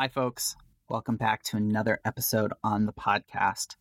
[0.00, 0.54] Hi, folks.
[0.88, 3.74] Welcome back to another episode on the podcast.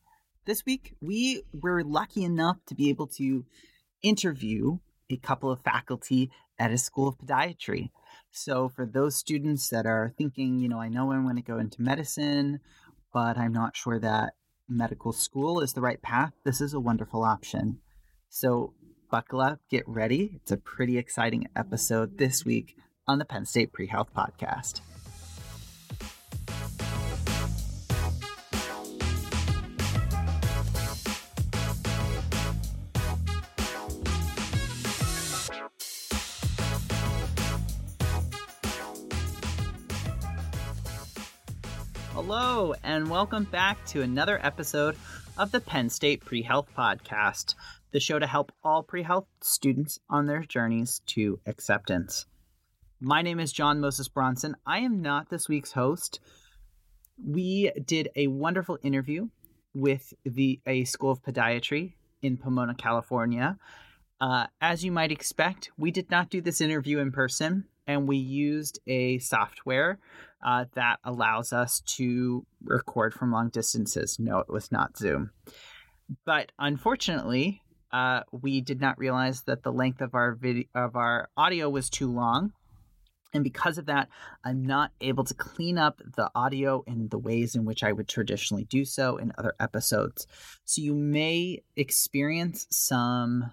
[0.48, 3.46] This week, we were lucky enough to be able to
[4.02, 4.80] interview
[5.12, 7.92] a couple of faculty at a school of podiatry.
[8.32, 11.60] So, for those students that are thinking, you know, I know I want to go
[11.60, 12.62] into medicine,
[13.14, 14.34] but I'm not sure that
[14.68, 17.78] medical school is the right path, this is a wonderful option.
[18.30, 18.74] So,
[19.12, 20.32] buckle up, get ready.
[20.42, 22.76] It's a pretty exciting episode this week
[23.08, 24.82] on the Penn State Pre Health Podcast.
[42.98, 44.98] And welcome back to another episode
[45.38, 47.54] of the Penn State Pre Health Podcast,
[47.92, 52.26] the show to help all pre health students on their journeys to acceptance.
[53.00, 54.56] My name is John Moses Bronson.
[54.66, 56.20] I am not this week's host.
[57.24, 59.28] We did a wonderful interview
[59.76, 61.94] with the a school of podiatry
[62.24, 63.60] in Pomona, California.
[64.20, 68.18] Uh, as you might expect, we did not do this interview in person, and we
[68.18, 70.00] used a software
[70.44, 74.18] uh, that allows us to record from long distances.
[74.20, 75.32] No, it was not Zoom.
[76.26, 81.30] But unfortunately, uh, we did not realize that the length of our video of our
[81.36, 82.54] audio was too long.
[83.34, 84.08] And because of that,
[84.44, 88.08] I'm not able to clean up the audio in the ways in which I would
[88.08, 90.28] traditionally do so in other episodes.
[90.64, 93.52] So you may experience some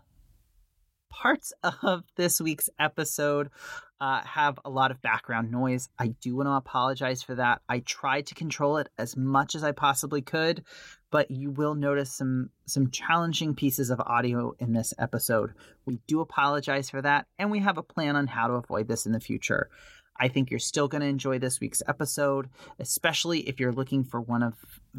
[1.10, 3.50] parts of this week's episode
[4.00, 5.88] uh, have a lot of background noise.
[5.98, 7.62] I do want to apologize for that.
[7.68, 10.64] I tried to control it as much as I possibly could,
[11.10, 15.54] but you will notice some some challenging pieces of audio in this episode.
[15.86, 19.06] We do apologize for that, and we have a plan on how to avoid this
[19.06, 19.70] in the future.
[20.18, 24.20] I think you're still going to enjoy this week's episode, especially if you're looking for
[24.20, 24.54] one of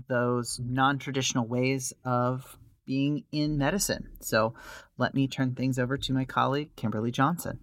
[0.07, 4.09] those non traditional ways of being in medicine.
[4.21, 4.53] So
[4.97, 7.59] let me turn things over to my colleague, Kimberly Johnson.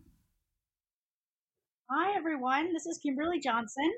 [2.43, 2.73] Everyone.
[2.73, 3.89] This is Kimberly Johnson.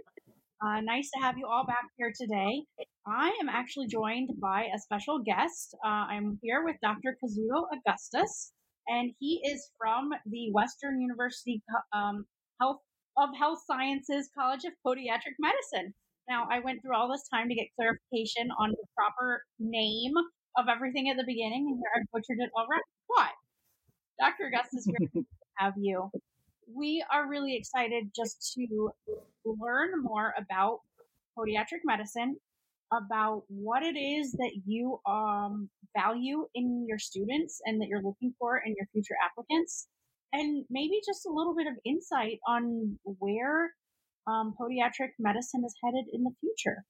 [0.61, 2.63] Uh, nice to have you all back here today.
[3.07, 5.75] I am actually joined by a special guest.
[5.83, 7.17] Uh, I'm here with Dr.
[7.25, 8.53] Kazuto Augustus,
[8.87, 11.63] and he is from the Western University
[11.95, 12.27] um,
[12.61, 12.81] Health
[13.17, 15.95] of Health Sciences College of Podiatric Medicine.
[16.29, 20.13] Now, I went through all this time to get clarification on the proper name
[20.59, 22.85] of everything at the beginning, and here I butchered it already.
[23.09, 23.33] But
[24.21, 24.53] Dr.
[24.53, 25.25] Augustus, great to
[25.57, 26.11] have you.
[26.73, 28.91] We are really excited just to
[29.45, 30.81] learn more about
[31.37, 32.37] podiatric medicine,
[32.93, 38.35] about what it is that you um, value in your students and that you're looking
[38.39, 39.89] for in your future applicants,
[40.33, 43.73] and maybe just a little bit of insight on where
[44.27, 46.85] um, podiatric medicine is headed in the future.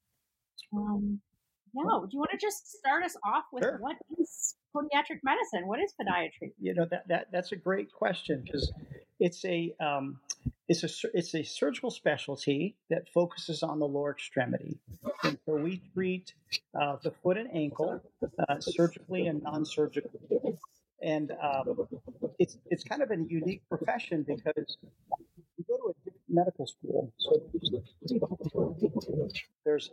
[0.72, 1.20] Um,
[1.74, 3.78] yeah, do you want to just start us off with sure.
[3.80, 5.66] what is podiatric medicine?
[5.66, 6.52] What is podiatry?
[6.60, 8.72] You know that, that that's a great question because
[9.20, 10.18] it's a um,
[10.68, 14.78] it's a it's a surgical specialty that focuses on the lower extremity.
[15.22, 16.34] And so we treat
[16.80, 18.02] uh, the foot and ankle
[18.48, 20.58] uh, surgically and non-surgically.
[21.02, 21.86] And um,
[22.38, 24.78] it's it's kind of a unique profession because
[25.56, 27.12] you go to a medical school.
[27.18, 27.42] So
[29.64, 29.90] there's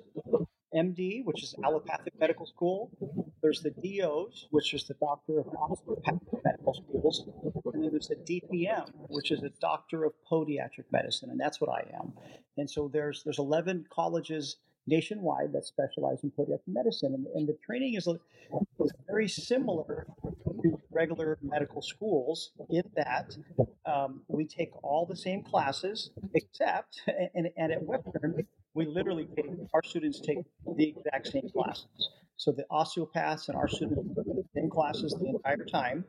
[0.74, 2.92] MD, which is allopathic medical school.
[3.42, 7.26] There's the DOs, which is the doctor of osteopathic medical schools.
[7.74, 11.70] And then there's the DPM, which is a doctor of podiatric medicine, and that's what
[11.70, 12.14] I am.
[12.58, 14.58] And so there's there's 11 colleges
[14.88, 20.08] nationwide that specialize in podiatric medicine, and, and the training is, is very similar
[20.64, 23.36] to regular medical schools in that
[23.86, 27.02] um, we take all the same classes, except
[27.34, 30.38] and, and at Western we literally take our students take
[30.78, 32.10] the exact same classes.
[32.42, 36.04] So the osteopaths and our students the same classes the entire time,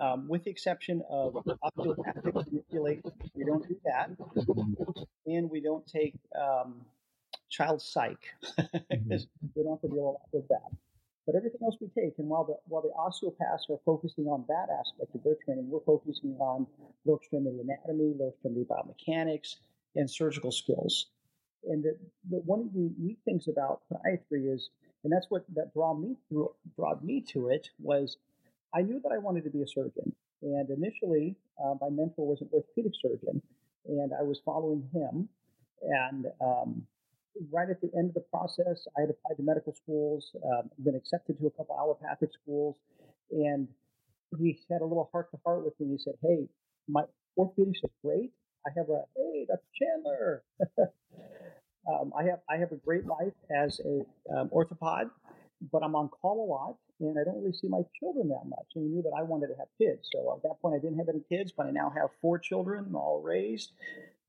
[0.00, 3.10] um, with the exception of osteopathic manipulation.
[3.34, 4.10] We don't do that,
[5.26, 6.82] and we don't take um,
[7.48, 8.22] child psych
[8.88, 9.26] because
[9.56, 10.70] we don't have to deal a lot with that.
[11.26, 14.68] But everything else we take, and while the while the osteopaths are focusing on that
[14.78, 16.68] aspect of their training, we're focusing on
[17.04, 19.56] lower extremity anatomy, lower extremity biomechanics,
[19.96, 21.06] and surgical skills.
[21.64, 21.98] And the,
[22.30, 24.70] the one of the neat things about podiatry is,
[25.04, 28.16] and that's what that brought me through, brought me to it was,
[28.74, 30.14] I knew that I wanted to be a surgeon.
[30.42, 33.42] And initially, uh, my mentor was an orthopedic surgeon,
[33.86, 35.28] and I was following him.
[35.82, 36.82] And um,
[37.50, 40.94] right at the end of the process, I had applied to medical schools, um, been
[40.94, 42.76] accepted to a couple allopathic schools,
[43.30, 43.68] and
[44.38, 45.88] he had a little heart to heart with me.
[45.92, 46.48] He said, "Hey,
[46.88, 47.02] my
[47.38, 48.32] orthopedics is great.
[48.66, 49.62] I have a hey, Dr.
[49.78, 50.44] Chandler.
[51.90, 54.04] um, I have I have a great life as a
[54.34, 55.10] um, orthopod,
[55.72, 58.66] but I'm on call a lot, and I don't really see my children that much.
[58.74, 60.98] And he knew that I wanted to have kids, so at that point I didn't
[60.98, 63.72] have any kids, but I now have four children, all raised.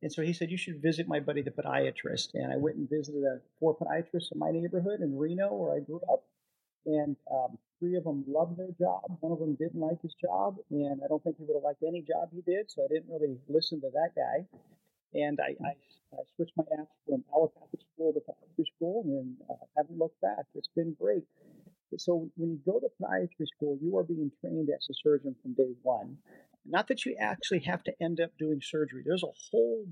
[0.02, 2.34] And so he said, You should visit my buddy, the podiatrist.
[2.34, 5.80] And I went and visited a, four podiatrists in my neighborhood in Reno, where I
[5.80, 6.24] grew up.
[6.86, 9.02] And um, three of them loved their job.
[9.20, 10.56] One of them didn't like his job.
[10.72, 12.72] And I don't think he would have liked any job he did.
[12.72, 14.46] So I didn't really listen to that guy.
[15.14, 15.72] And I, I,
[16.14, 20.46] I switched my apps from allopathic school to podiatry school and uh, haven't looked back.
[20.56, 21.24] It's been great.
[21.98, 25.54] So when you go to podiatry school, you are being trained as a surgeon from
[25.54, 26.18] day one.
[26.66, 29.04] Not that you actually have to end up doing surgery.
[29.06, 29.86] There's a whole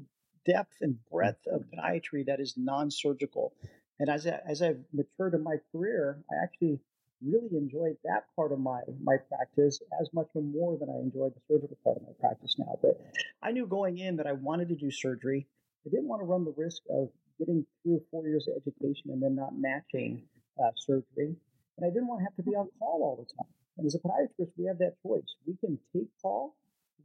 [0.46, 3.54] depth and breadth of podiatry that is non-surgical.
[4.00, 6.80] And as I, as I've matured in my career, I actually
[7.26, 11.34] really enjoyed that part of my my practice as much or more than I enjoyed
[11.36, 12.78] the surgical part of my practice now.
[12.82, 13.00] But
[13.42, 15.48] I knew going in that I wanted to do surgery.
[15.86, 19.22] I didn't want to run the risk of getting through four years of education and
[19.24, 20.24] then not matching
[20.62, 21.36] uh, surgery.
[21.78, 23.52] And I didn't want to have to be on call all the time.
[23.78, 25.24] And as a podiatrist, we have that choice.
[25.48, 26.56] We can take call.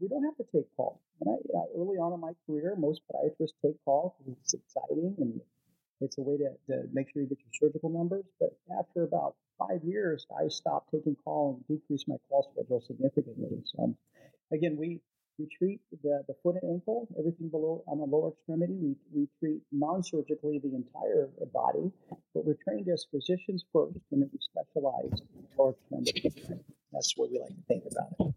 [0.00, 1.00] We don't have to take call.
[1.20, 5.14] And I, uh, early on in my career, most podiatrists take call because it's exciting
[5.18, 5.40] and
[6.00, 8.24] it's a way to, to make sure you get your surgical numbers.
[8.40, 13.62] But after about five years, I stopped taking call and decreased my call schedule significantly.
[13.64, 13.94] So,
[14.52, 15.00] again, we
[15.38, 18.74] we treat the, the foot and ankle, everything below on the lower extremity.
[18.74, 21.90] We, we treat non surgically the entire body,
[22.34, 26.32] but we're trained as physicians first, and then we specialize in lower extremity.
[26.92, 28.34] That's what we like to think about it.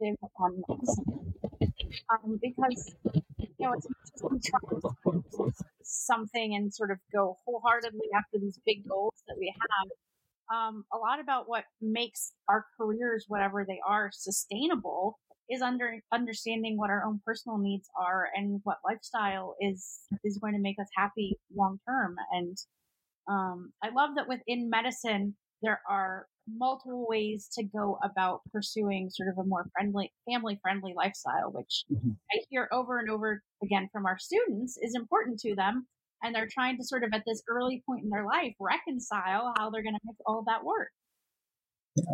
[0.00, 1.00] Really on this.
[2.10, 2.94] Um, because
[3.58, 5.50] you know, it's just we try
[5.82, 10.56] something and sort of go wholeheartedly after these big goals that we have.
[10.56, 15.18] Um, a lot about what makes our careers, whatever they are, sustainable
[15.50, 20.54] is under understanding what our own personal needs are and what lifestyle is is going
[20.54, 22.16] to make us happy long term.
[22.32, 22.56] And
[23.28, 26.26] um, I love that within medicine there are
[26.56, 31.84] multiple ways to go about pursuing sort of a more friendly, family friendly lifestyle, which
[31.92, 32.10] mm-hmm.
[32.32, 35.86] I hear over and over again from our students is important to them.
[36.22, 39.70] And they're trying to sort of at this early point in their life reconcile how
[39.70, 40.90] they're going to make all that work.
[41.96, 42.04] Yeah.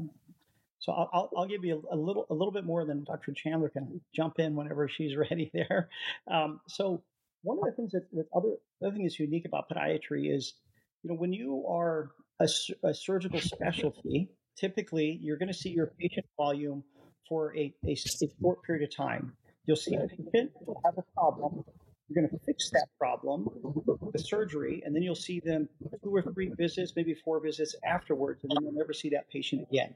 [0.87, 3.33] So I'll, I'll give you a, little a little bit more than Dr.
[3.33, 5.89] Chandler can jump in whenever she's ready there.
[6.31, 7.03] Um, so
[7.43, 10.55] one of the things that, that other other thing that's unique about podiatry is,
[11.03, 12.11] you know, when you are
[12.41, 12.49] a,
[12.83, 16.83] a surgical specialty, typically you're going to see your patient volume
[17.29, 17.97] for a, a, a
[18.41, 19.33] short period of time.
[19.67, 20.53] You'll see a patient
[20.85, 21.65] have a problem.
[22.09, 25.69] You're going to fix that problem with the surgery, and then you'll see them
[26.05, 29.67] two or three visits, maybe four visits afterwards, and then you'll never see that patient
[29.69, 29.93] again.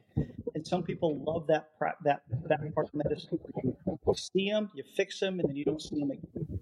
[0.57, 1.69] And some people love that
[2.03, 3.39] that that part of medicine.
[3.87, 6.59] You see them, you fix them, and then you don't see them again.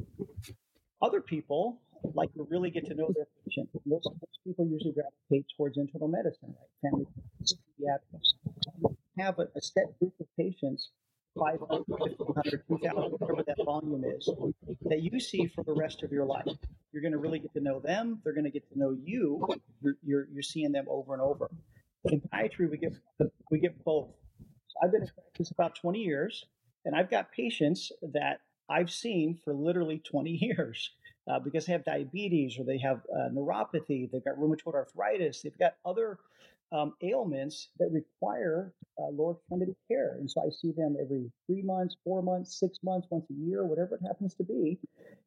[1.01, 1.81] Other people
[2.15, 3.69] like to really get to know their patient.
[3.87, 4.03] Those
[4.45, 6.91] people usually gravitate towards internal medicine, right?
[6.91, 7.06] Family
[7.43, 8.95] pediatrics.
[9.19, 10.91] Have a, a set group of patients,
[11.39, 14.29] 500, 1,500, 2,000, whatever that volume is,
[14.83, 16.47] that you see for the rest of your life.
[16.93, 18.21] You're going to really get to know them.
[18.25, 19.47] They're going to get to know you.
[19.83, 21.50] You're, you're, you're seeing them over and over.
[22.05, 22.93] In podiatry, we get
[23.50, 24.09] we get both.
[24.69, 26.45] So I've been in practice about 20 years,
[26.85, 28.40] and I've got patients that
[28.71, 30.90] I've seen for literally 20 years
[31.30, 35.58] uh, because they have diabetes or they have uh, neuropathy, they've got rheumatoid arthritis, they've
[35.58, 36.18] got other
[36.73, 40.16] um, ailments that require uh, lower extremity care.
[40.18, 43.64] And so I see them every three months, four months, six months, once a year,
[43.64, 44.78] whatever it happens to be.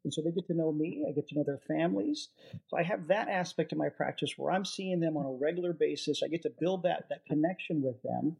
[0.03, 2.29] And so they get to know me, I get to know their families.
[2.67, 5.73] So I have that aspect of my practice where I'm seeing them on a regular
[5.73, 6.21] basis.
[6.23, 8.35] I get to build that, that connection with them.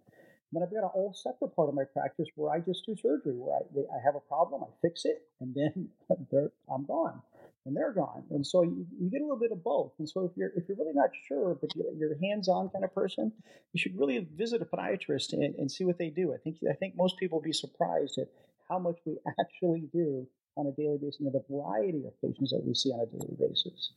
[0.52, 3.34] Then I've got a whole separate part of my practice where I just do surgery,
[3.36, 5.90] where I, they, I have a problem, I fix it, and then
[6.70, 7.22] I'm gone
[7.66, 8.24] and they're gone.
[8.32, 9.94] And so you, you, get a little bit of both.
[10.00, 12.94] And so if you're if you're really not sure, but you're, a hands-on kind of
[12.94, 13.32] person,
[13.74, 16.34] you should really visit a podiatrist and, and see what they do.
[16.34, 18.28] I think I think most people will be surprised at
[18.70, 20.28] how much we actually do
[20.58, 23.38] on a daily basis and the variety of patients that we see on a daily
[23.40, 23.94] basis.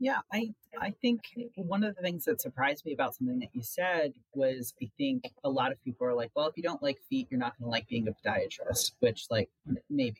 [0.00, 1.22] Yeah, I I think
[1.56, 5.24] one of the things that surprised me about something that you said was I think
[5.44, 7.66] a lot of people are like, well, if you don't like feet, you're not going
[7.66, 9.50] to like being a podiatrist, which like
[9.88, 10.18] maybe.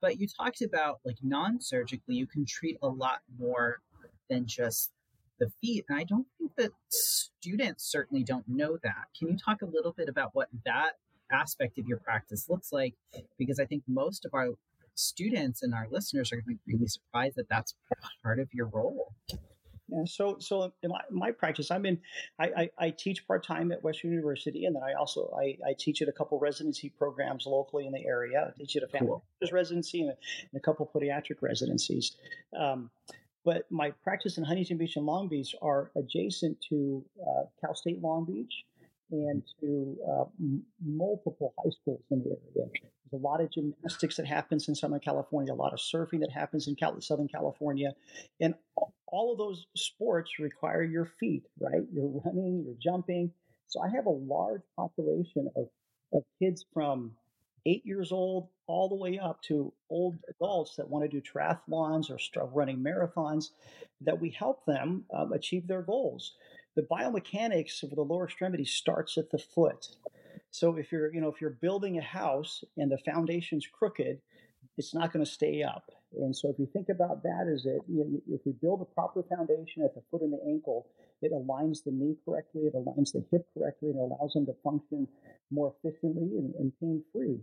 [0.00, 3.80] But you talked about like non-surgically, you can treat a lot more
[4.28, 4.90] than just
[5.38, 9.06] the feet, and I don't think that students certainly don't know that.
[9.18, 10.92] Can you talk a little bit about what that
[11.30, 12.94] aspect of your practice looks like?
[13.38, 14.50] Because I think most of our
[14.94, 17.74] students and our listeners are going to be really surprised that that's
[18.22, 19.14] part of your role.
[19.88, 22.00] Yeah, so so in my, my practice, I'm in.
[22.38, 25.74] I, I, I teach part time at Western University, and then I also I, I
[25.78, 28.46] teach at a couple residency programs locally in the area.
[28.48, 29.24] I teach at a family cool.
[29.52, 30.14] residency and a,
[30.52, 32.16] and a, couple pediatric residencies.
[32.58, 32.90] Um,
[33.44, 38.00] but my practice in Huntington Beach and Long Beach are adjacent to uh, Cal State
[38.00, 38.64] Long Beach
[39.10, 42.70] and to uh, m- multiple high schools in the area.
[43.14, 46.66] A lot of gymnastics that happens in Southern California, a lot of surfing that happens
[46.66, 47.94] in Cal- Southern California,
[48.40, 48.54] and
[49.06, 51.82] all of those sports require your feet, right?
[51.92, 53.30] You're running, you're jumping.
[53.68, 55.68] So I have a large population of,
[56.12, 57.12] of kids from
[57.66, 62.10] eight years old all the way up to old adults that want to do triathlons
[62.10, 63.50] or start running marathons
[64.00, 66.32] that we help them um, achieve their goals
[66.76, 69.88] the biomechanics of the lower extremity starts at the foot
[70.54, 74.18] so if you're you know if you're building a house and the foundation's crooked
[74.78, 77.80] it's not going to stay up and so if you think about that as it
[77.88, 80.86] you know, if we build a proper foundation at the foot and the ankle
[81.22, 84.54] it aligns the knee correctly it aligns the hip correctly and it allows them to
[84.62, 85.08] function
[85.50, 87.40] more efficiently and, and pain free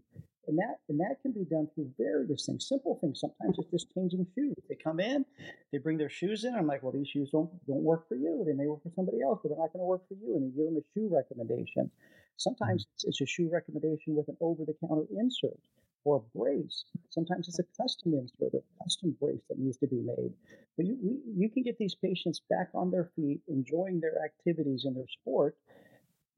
[0.47, 3.19] and that and that can be done through various things, simple things.
[3.19, 4.55] Sometimes it's just changing shoes.
[4.67, 5.23] They come in,
[5.71, 6.55] they bring their shoes in.
[6.55, 8.43] I'm like, well, these shoes don't don't work for you.
[8.45, 10.35] They may work for somebody else, but they're not going to work for you.
[10.35, 11.91] And you give them a shoe recommendation.
[12.37, 15.59] Sometimes it's, it's a shoe recommendation with an over-the-counter insert
[16.03, 16.85] or a brace.
[17.09, 20.33] Sometimes it's a custom insert or a custom brace that needs to be made.
[20.77, 24.85] But you we, you can get these patients back on their feet, enjoying their activities
[24.85, 25.55] and their sport,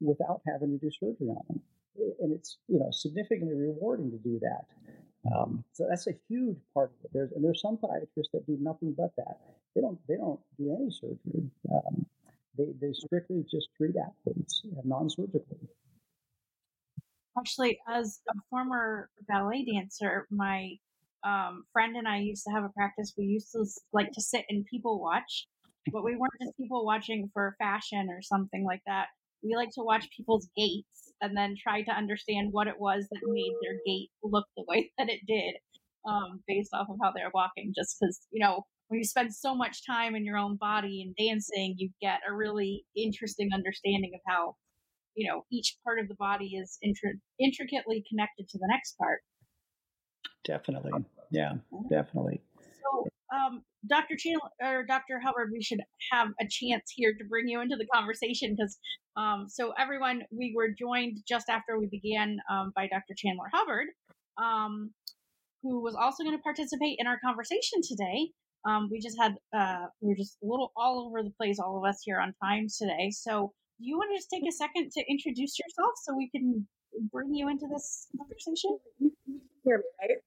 [0.01, 1.61] without having to do surgery on them
[2.19, 4.65] and it's you know significantly rewarding to do that.
[5.33, 7.11] Um, so that's a huge part of it.
[7.13, 9.39] There's and there's some podiatrists that do nothing but that.
[9.75, 11.49] They don't they don't do any surgery.
[11.71, 12.05] Um,
[12.57, 15.67] they they strictly just treat athletes non-surgically.
[17.37, 20.73] Actually, as a former ballet dancer, my
[21.23, 23.13] um, friend and I used to have a practice.
[23.17, 25.47] We used to like to sit and people watch,
[25.91, 29.07] but we weren't just people watching for fashion or something like that.
[29.41, 33.19] We like to watch people's gaits and then try to understand what it was that
[33.25, 35.55] made their gait look the way that it did
[36.07, 37.73] um, based off of how they're walking.
[37.75, 41.15] Just because, you know, when you spend so much time in your own body and
[41.15, 44.55] dancing, you get a really interesting understanding of how,
[45.15, 49.21] you know, each part of the body is intri- intricately connected to the next part.
[50.45, 50.91] Definitely.
[51.31, 51.53] Yeah,
[51.89, 52.43] definitely.
[52.59, 54.15] So, um, Dr.
[54.15, 55.19] Chandler or Dr.
[55.19, 55.79] Hubbard, we should
[56.11, 58.77] have a chance here to bring you into the conversation because,
[59.17, 63.15] um, so everyone, we were joined just after we began um, by Dr.
[63.17, 63.87] Chandler Hubbard,
[64.37, 64.91] um,
[65.63, 68.29] who was also going to participate in our conversation today.
[68.65, 71.77] Um, we just had, uh, we are just a little all over the place, all
[71.77, 73.11] of us here on time today.
[73.11, 76.65] So, do you want to just take a second to introduce yourself so we can
[77.11, 78.77] bring you into this conversation?
[79.65, 80.17] Hear me, right?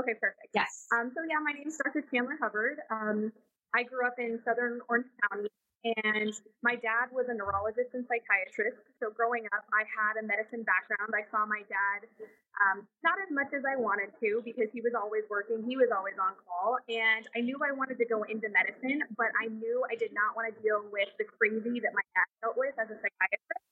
[0.00, 0.48] Okay, perfect.
[0.54, 0.86] Yes.
[0.92, 2.04] Um, so yeah, my name is Dr.
[2.12, 2.78] Chandler Hubbard.
[2.90, 3.32] Um,
[3.74, 5.48] I grew up in Southern Orange County,
[5.94, 6.34] and
[6.66, 8.82] my dad was a neurologist and psychiatrist.
[8.98, 11.14] So growing up, I had a medicine background.
[11.14, 12.10] I saw my dad
[12.58, 15.62] um, not as much as I wanted to because he was always working.
[15.62, 19.30] He was always on call, and I knew I wanted to go into medicine, but
[19.38, 22.56] I knew I did not want to deal with the crazy that my dad dealt
[22.58, 23.64] with as a psychiatrist.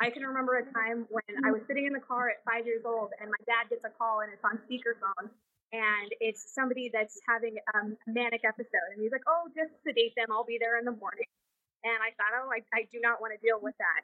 [0.00, 2.82] I can remember a time when I was sitting in the car at five years
[2.82, 5.30] old, and my dad gets a call and it's on speakerphone
[5.74, 8.94] and it's somebody that's having um, a manic episode.
[8.94, 10.30] And he's like, oh, just sedate them.
[10.30, 11.26] I'll be there in the morning.
[11.84, 14.02] And I thought, oh, I, I do not want to deal with that.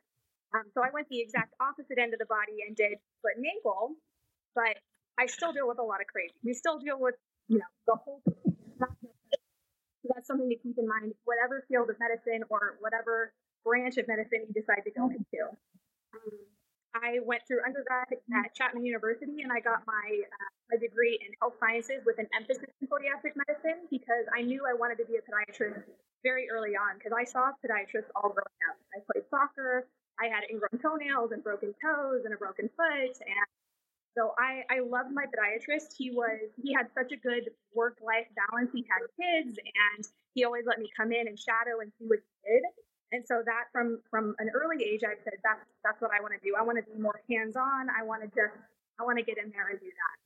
[0.52, 3.46] Um, so I went the exact opposite end of the body and did foot and
[3.46, 3.96] ankle,
[4.54, 4.76] but
[5.18, 6.34] I still deal with a lot of crazy.
[6.44, 7.14] We still deal with,
[7.48, 8.20] you know, the whole.
[10.02, 13.32] So that's something to keep in mind, whatever field of medicine or whatever
[13.64, 15.40] branch of medicine you decide to go into.
[16.16, 16.32] Um,
[16.94, 21.30] I went through undergrad at Chapman University and I got my, uh, my degree in
[21.40, 25.16] health sciences with an emphasis in podiatric medicine because I knew I wanted to be
[25.16, 25.86] a podiatrist
[26.22, 28.76] very early on because I saw podiatrists all growing up.
[28.90, 29.86] I played soccer,
[30.18, 33.48] I had ingrown toenails and broken toes and a broken foot and
[34.16, 35.94] so I, I loved my podiatrist.
[35.96, 38.70] He was he had such a good work life balance.
[38.74, 40.04] He had kids and
[40.34, 42.62] he always let me come in and shadow and see what he did.
[43.12, 46.34] And so that from from an early age, I said that's that's what I want
[46.34, 46.54] to do.
[46.58, 47.90] I want to be more hands on.
[47.90, 48.54] I want to just
[49.00, 50.16] I want to get in there and do that.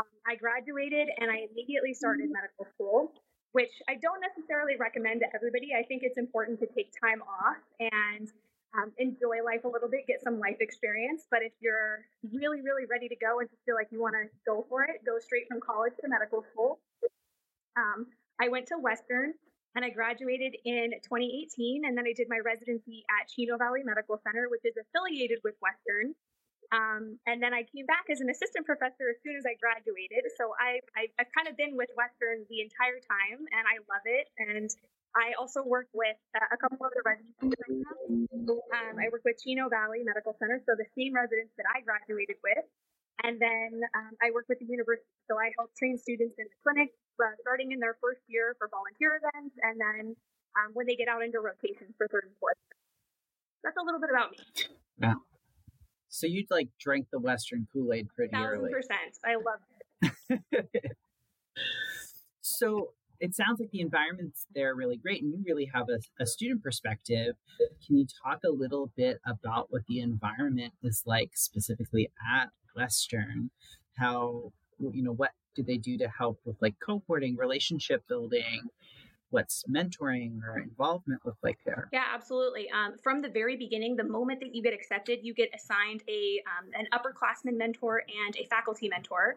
[0.00, 3.12] Um, I graduated and I immediately started medical school,
[3.52, 5.74] which I don't necessarily recommend to everybody.
[5.74, 8.30] I think it's important to take time off and
[8.76, 11.26] um, enjoy life a little bit, get some life experience.
[11.30, 14.28] But if you're really, really ready to go and just feel like you want to
[14.46, 16.78] go for it, go straight from college to medical school.
[17.76, 18.06] Um,
[18.40, 19.34] I went to Western
[19.74, 21.84] and I graduated in 2018.
[21.84, 25.54] And then I did my residency at Chino Valley Medical Center, which is affiliated with
[25.60, 26.14] Western.
[26.68, 30.28] Um, and then I came back as an assistant professor as soon as I graduated.
[30.36, 34.04] So I, I, have kind of been with Western the entire time, and I love
[34.04, 34.28] it.
[34.36, 34.68] And
[35.16, 37.40] I also work with uh, a couple other residents.
[37.40, 42.36] Um, I work with Chino Valley Medical Center, so the same residents that I graduated
[42.44, 42.68] with.
[43.24, 46.58] And then um, I work with the university, so I help train students in the
[46.62, 50.14] clinic, uh, starting in their first year for volunteer events, and then
[50.54, 52.58] um, when they get out into rotations for third and fourth.
[53.64, 54.38] That's a little bit about me.
[55.02, 55.18] Yeah.
[56.08, 58.70] So you'd like drank the Western Kool Aid pretty early.
[58.70, 59.18] percent.
[59.24, 59.60] I love
[60.30, 60.96] it.
[62.40, 66.26] so it sounds like the environment's there really great and you really have a, a
[66.26, 67.34] student perspective
[67.84, 73.50] can you talk a little bit about what the environment is like specifically at western
[73.96, 78.70] how you know what do they do to help with like cohorting relationship building
[79.30, 81.88] what's mentoring or involvement look like there?
[81.92, 82.70] Yeah, absolutely.
[82.70, 86.42] Um, from the very beginning, the moment that you get accepted, you get assigned a
[86.46, 89.36] um, an upperclassman mentor and a faculty mentor.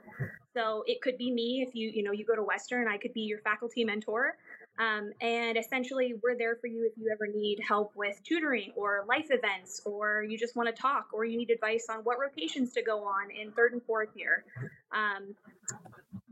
[0.53, 3.13] So it could be me if you you know you go to Western, I could
[3.13, 4.37] be your faculty mentor.
[4.79, 9.05] Um, and essentially, we're there for you if you ever need help with tutoring or
[9.07, 12.73] life events, or you just want to talk, or you need advice on what rotations
[12.73, 14.43] to go on in third and fourth year.
[14.91, 15.35] Um,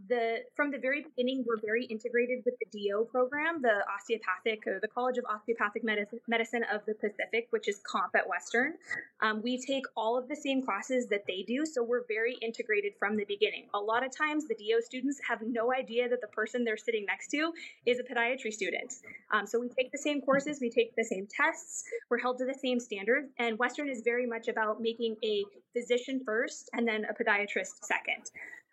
[0.09, 4.79] the from the very beginning, we're very integrated with the DO program, the osteopathic or
[4.81, 5.83] the College of Osteopathic
[6.27, 8.73] Medicine of the Pacific, which is COMP at Western.
[9.21, 12.93] Um, we take all of the same classes that they do, so we're very integrated
[12.99, 13.67] from the beginning.
[13.73, 17.05] A lot of times, the DO students have no idea that the person they're sitting
[17.05, 17.53] next to
[17.85, 18.93] is a podiatry student.
[19.31, 22.45] Um, so we take the same courses, we take the same tests, we're held to
[22.45, 27.05] the same standards, and Western is very much about making a physician first and then
[27.05, 28.31] a podiatrist second.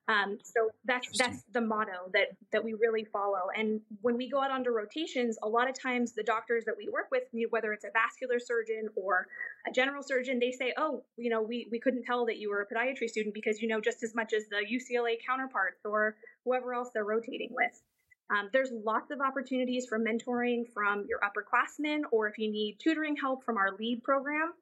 [0.09, 3.51] Um, so that's that's the motto that that we really follow.
[3.57, 6.89] And when we go out onto rotations, a lot of times the doctors that we
[6.89, 9.27] work with, whether it's a vascular surgeon or
[9.69, 12.61] a general surgeon, they say, "Oh, you know, we we couldn't tell that you were
[12.61, 16.73] a podiatry student because you know just as much as the UCLA counterparts or whoever
[16.73, 17.83] else they're rotating with."
[18.29, 23.17] Um, there's lots of opportunities for mentoring from your upperclassmen, or if you need tutoring
[23.17, 24.53] help from our lead program,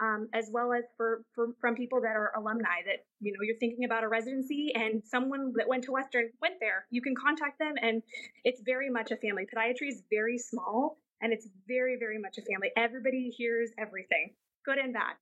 [0.00, 3.58] um, as well as for, for, from people that are alumni that you know you're
[3.58, 6.86] thinking about a residency and someone that went to Western went there.
[6.90, 8.02] You can contact them, and
[8.44, 9.46] it's very much a family.
[9.54, 12.70] Podiatry is very small, and it's very very much a family.
[12.76, 15.14] Everybody hears everything, good and bad.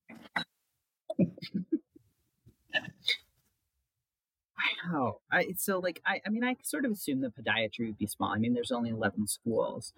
[4.93, 5.19] Wow.
[5.31, 8.31] I, so like I, I mean I sort of assume the podiatry would be small.
[8.31, 9.93] I mean there's only 11 schools.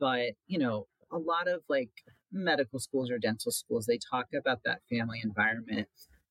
[0.00, 1.90] But, you know, a lot of like
[2.32, 5.88] medical schools or dental schools they talk about that family environment,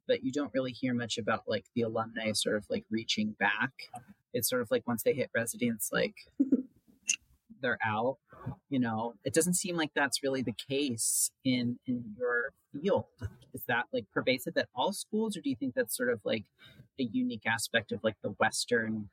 [0.07, 3.71] but you don't really hear much about like the alumni sort of like reaching back.
[4.33, 6.15] It's sort of like once they hit residence like
[7.63, 8.17] they're out
[8.69, 9.13] you know?
[9.23, 13.05] It doesn't seem like that's really the case in in your field.
[13.53, 16.45] Is that like pervasive at all schools or do you think that's sort of like
[16.99, 19.09] a unique aspect of like the western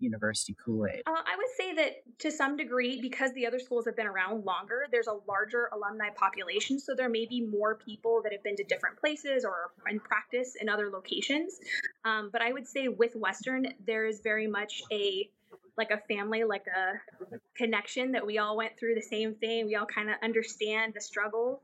[0.00, 1.02] university kool-aid?
[1.06, 4.44] Uh, i would say that to some degree because the other schools have been around
[4.44, 8.54] longer there's a larger alumni population so there may be more people that have been
[8.54, 11.58] to different places or in practice in other locations.
[12.04, 15.28] Um, but i would say with western there is very much a
[15.78, 19.66] like a family, like a connection that we all went through the same thing.
[19.66, 21.62] We all kind of understand the struggle.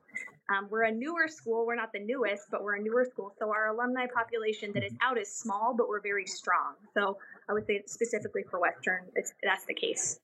[0.48, 1.66] Um, we're a newer school.
[1.66, 3.35] We're not the newest, but we're a newer school.
[3.38, 6.74] So our alumni population that is out is small, but we're very strong.
[6.94, 9.05] So I would say specifically for Western,
[9.42, 10.20] that's the case.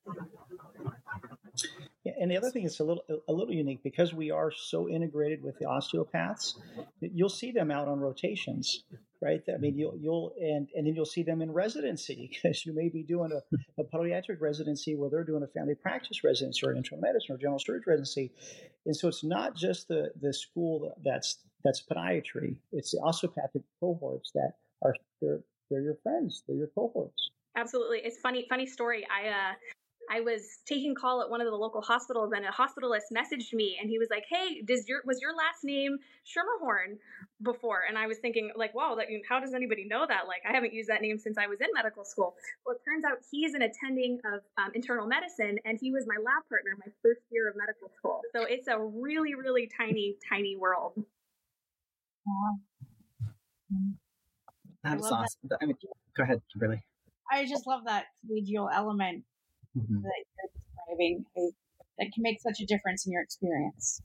[2.03, 4.89] Yeah, and the other thing is a little a little unique because we are so
[4.89, 6.57] integrated with the osteopaths.
[6.99, 8.83] You'll see them out on rotations,
[9.21, 9.43] right?
[9.53, 12.89] I mean, you'll you'll and and then you'll see them in residency because you may
[12.89, 17.01] be doing a, a podiatric residency where they're doing a family practice residency or internal
[17.01, 18.31] medicine or general surgery residency,
[18.87, 24.31] and so it's not just the the school that's that's podiatry; it's the osteopathic cohorts
[24.33, 27.29] that are they're they're your friends, they're your cohorts.
[27.55, 29.05] Absolutely, it's funny funny story.
[29.05, 29.53] I uh,
[30.09, 33.77] I was taking call at one of the local hospitals, and a hospitalist messaged me,
[33.79, 36.97] and he was like, "Hey, does your was your last name Schermerhorn
[37.41, 40.27] before?" And I was thinking, like, "Wow, that, how does anybody know that?
[40.27, 42.35] Like, I haven't used that name since I was in medical school."
[42.65, 46.05] Well, it turns out he is an attending of um, internal medicine, and he was
[46.07, 48.21] my lab partner my first year of medical school.
[48.33, 50.93] So it's a really, really tiny, tiny world.
[52.25, 52.59] Wow.
[54.83, 55.27] That's awesome.
[55.49, 55.59] That.
[55.61, 55.77] I mean,
[56.15, 56.83] go ahead, Kimberly.
[57.31, 59.23] I just love that collegial element
[59.77, 60.01] mm-hmm.
[60.01, 61.25] that you're describing
[61.97, 64.01] that can make such a difference in your experience.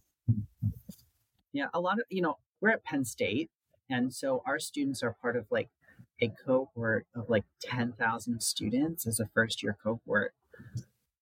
[1.52, 3.50] Yeah, a lot of, you know, we're at Penn State,
[3.88, 5.68] and so our students are part of like
[6.20, 10.34] a cohort of like 10,000 students as a first year cohort.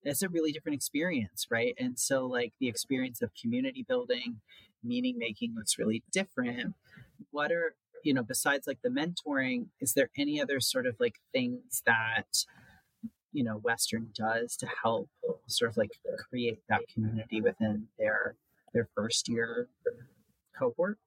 [0.02, 1.74] It's a really different experience, right?
[1.78, 4.40] And so, like, the experience of community building,
[4.82, 6.74] meaning making looks really different.
[7.30, 11.20] What are, you know, besides like the mentoring, is there any other sort of like
[11.32, 12.44] things that
[13.34, 15.08] you know Western does to help
[15.46, 15.90] sort of like
[16.30, 18.36] create that community within their
[18.72, 19.68] their first year
[20.58, 20.98] cohort?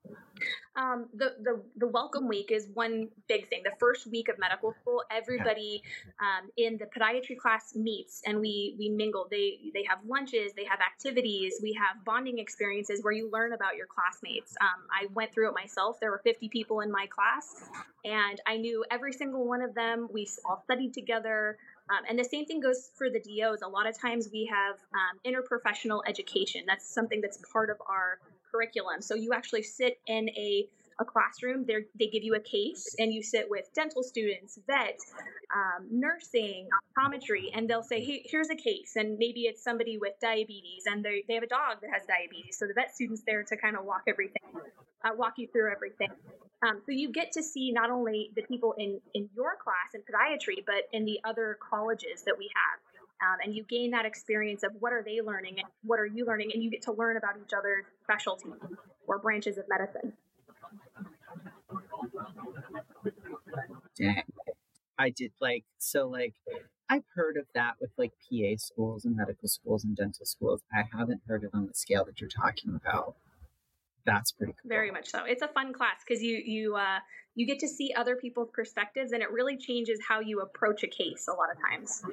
[0.75, 3.61] Um, the, the the welcome week is one big thing.
[3.63, 5.81] The first week of medical school, everybody
[6.19, 9.27] um, in the podiatry class meets and we we mingle.
[9.31, 13.75] They they have lunches, they have activities, we have bonding experiences where you learn about
[13.75, 14.55] your classmates.
[14.61, 15.99] Um, I went through it myself.
[15.99, 17.69] There were 50 people in my class,
[18.05, 20.07] and I knew every single one of them.
[20.11, 21.57] We all studied together.
[21.89, 23.61] Um, and the same thing goes for the DOs.
[23.61, 26.63] A lot of times we have um, interprofessional education.
[26.67, 28.19] That's something that's part of our
[28.51, 29.01] curriculum.
[29.01, 30.67] So you actually sit in a
[30.99, 31.65] a classroom.
[31.65, 34.99] They they give you a case, and you sit with dental students, vet,
[35.53, 40.13] um, nursing, optometry, and they'll say, "Hey, here's a case," and maybe it's somebody with
[40.21, 42.57] diabetes, and they they have a dog that has diabetes.
[42.57, 44.41] So the vet student's there to kind of walk everything,
[45.03, 46.09] uh, walk you through everything.
[46.63, 50.01] Um, so you get to see not only the people in in your class in
[50.01, 52.79] podiatry, but in the other colleges that we have.
[53.19, 56.23] Um, and you gain that experience of what are they learning and what are you
[56.23, 58.53] learning and you get to learn about each other's specialties
[59.07, 60.13] or branches of medicine
[63.97, 64.23] Dang.
[64.97, 66.33] I did like so like
[66.89, 70.61] I've heard of that with like PA schools and medical schools and dental schools.
[70.73, 73.15] I haven't heard it on the scale that you're talking about.
[74.05, 74.69] That's pretty cool.
[74.69, 75.25] Very much so.
[75.25, 76.99] It's a fun class because you you uh,
[77.35, 80.87] you get to see other people's perspectives, and it really changes how you approach a
[80.87, 82.03] case a lot of times.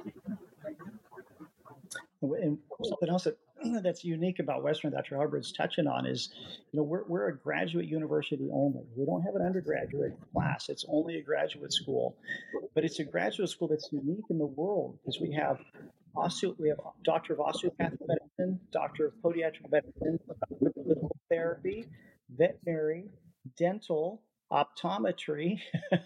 [2.20, 3.38] And something else that,
[3.82, 5.16] that's unique about Western, that Dr.
[5.16, 6.30] Hubbard's touching on is,
[6.72, 8.82] you know, we're, we're a graduate university only.
[8.96, 10.68] We don't have an undergraduate class.
[10.68, 12.16] It's only a graduate school,
[12.74, 15.60] but it's a graduate school that's unique in the world because we have
[16.16, 20.18] osteo, we have doctor of osteopathic medicine, doctor of podiatric medicine,
[20.76, 21.86] physical therapy,
[22.36, 23.04] veterinary,
[23.56, 24.22] dental,
[24.52, 25.58] optometry.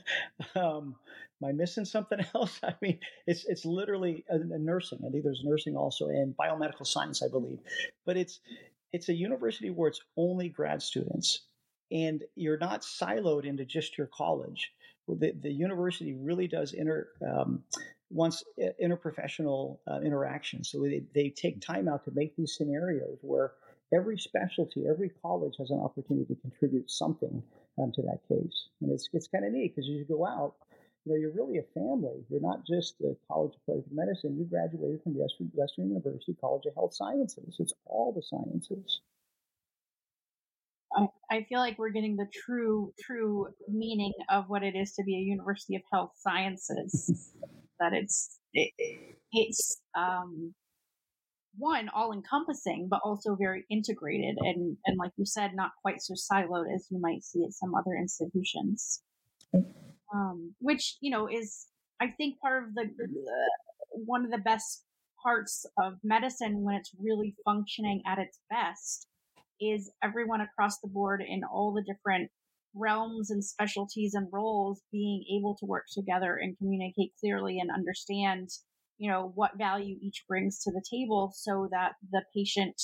[0.56, 0.96] um,
[1.42, 2.60] am I missing something else?
[2.62, 5.00] I mean, it's it's literally a, a nursing.
[5.06, 7.58] I think there's nursing also and biomedical science, I believe.
[8.06, 8.40] But it's
[8.92, 11.42] it's a university where it's only grad students,
[11.90, 14.72] and you're not siloed into just your college.
[15.08, 17.62] The, the university really does inter um,
[18.10, 18.44] wants
[18.82, 20.64] interprofessional uh, interaction.
[20.64, 23.52] So they, they take time out to make these scenarios where
[23.92, 27.42] every specialty, every college has an opportunity to contribute something
[27.78, 28.68] um, to that case.
[28.80, 30.54] And it's, it's kind of neat because you go out,
[31.04, 32.24] you know, you're really a family.
[32.28, 34.36] You're not just a College of Podiatry Medicine.
[34.36, 37.56] You graduated from Western, Western University College of Health Sciences.
[37.58, 39.00] It's all the sciences.
[40.94, 45.04] I, I feel like we're getting the true true meaning of what it is to
[45.04, 47.32] be a University of Health Sciences.
[47.80, 48.72] that it's it,
[49.32, 50.54] it's um,
[51.56, 56.14] one all encompassing, but also very integrated and and like you said, not quite so
[56.14, 59.02] siloed as you might see at some other institutions.
[60.14, 61.66] Um, which you know is
[62.00, 63.12] I think part of the, the
[63.92, 64.84] one of the best
[65.22, 69.06] parts of medicine when it's really functioning at its best
[69.60, 72.30] is everyone across the board in all the different
[72.74, 78.48] realms and specialties and roles being able to work together and communicate clearly and understand
[78.98, 82.80] you know what value each brings to the table so that the patient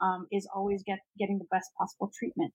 [0.00, 2.52] um, is always get, getting the best possible treatment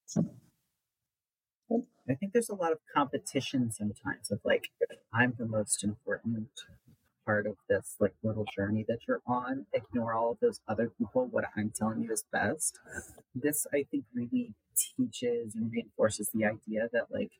[2.10, 4.70] i think there's a lot of competition sometimes of like
[5.14, 6.50] i'm the most important
[7.26, 9.66] part of this like little journey that you're on.
[9.74, 11.28] Ignore all of those other people.
[11.30, 12.80] What i'm telling you is best.
[13.36, 17.32] This i think really teaches and reinforces the idea that like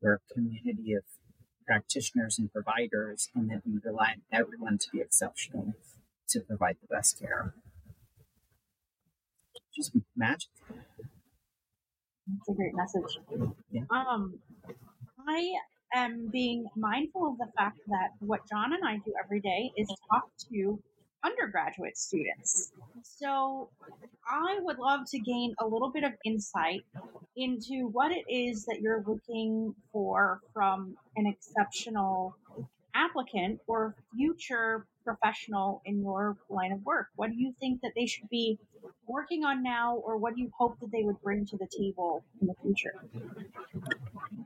[0.00, 1.02] we're a community of
[1.66, 5.74] practitioners and providers and that we rely on everyone to be exceptional
[6.28, 7.54] to provide the best care.
[9.74, 10.50] Just magic
[12.26, 13.18] that's a great message
[13.70, 13.82] yeah.
[13.90, 14.34] um
[15.28, 15.52] i
[15.94, 19.88] am being mindful of the fact that what John and I do every day is
[20.10, 20.78] talk to
[21.24, 22.72] undergraduate students.
[23.02, 23.68] So
[24.26, 26.82] I would love to gain a little bit of insight
[27.36, 32.36] into what it is that you're looking for from an exceptional
[32.94, 37.08] applicant or future professional in your line of work?
[37.16, 38.58] What do you think that they should be
[39.06, 42.24] working on now, or what do you hope that they would bring to the table
[42.40, 43.04] in the future?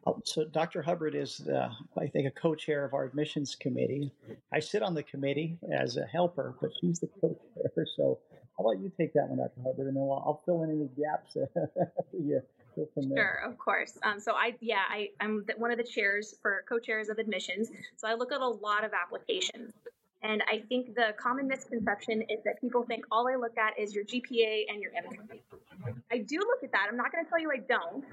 [0.07, 0.83] Oh, so Dr.
[0.83, 4.12] Hubbard is, the, I think, a co-chair of our admissions committee.
[4.53, 7.87] I sit on the committee as a helper, but she's the co-chair.
[7.97, 8.19] So
[8.59, 9.61] how about you take that one, Dr.
[9.62, 12.40] Hubbard, and then I'll, I'll fill in any gaps for you.
[12.92, 13.40] From there.
[13.42, 13.97] Sure, of course.
[14.03, 17.71] Um, so I, yeah, I, I'm one of the chairs for co-chairs of admissions.
[17.97, 19.73] So I look at a lot of applications.
[20.27, 23.95] And I think the common misconception is that people think all I look at is
[23.95, 25.39] your GPA and your MCAT.
[26.11, 26.87] I do look at that.
[26.91, 28.05] I'm not going to tell you I don't,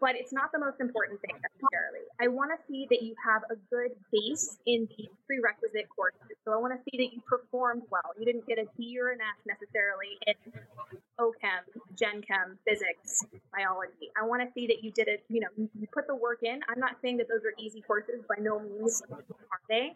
[0.00, 2.08] but it's not the most important thing necessarily.
[2.18, 6.32] I want to see that you have a good base in the prerequisite courses.
[6.46, 8.14] So I want to see that you performed well.
[8.18, 10.34] You didn't get a D or an F necessarily in
[11.94, 14.10] Gen Chem, physics, biology.
[14.20, 16.60] I want to see that you did it, you know, you put the work in.
[16.68, 19.94] I'm not saying that those are easy courses, by no means are they,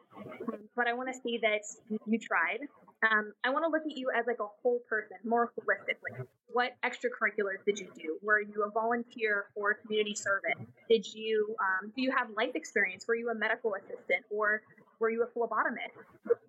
[0.77, 1.63] but I want to see that
[2.07, 2.61] you tried.
[3.09, 6.27] Um, I want to look at you as like a whole person, more holistically.
[6.53, 8.19] What extracurriculars did you do?
[8.23, 10.59] Were you a volunteer for community service?
[10.89, 13.07] Did you um, do you have life experience?
[13.07, 14.63] Were you a medical assistant or
[15.01, 15.95] were you a phlebotomist?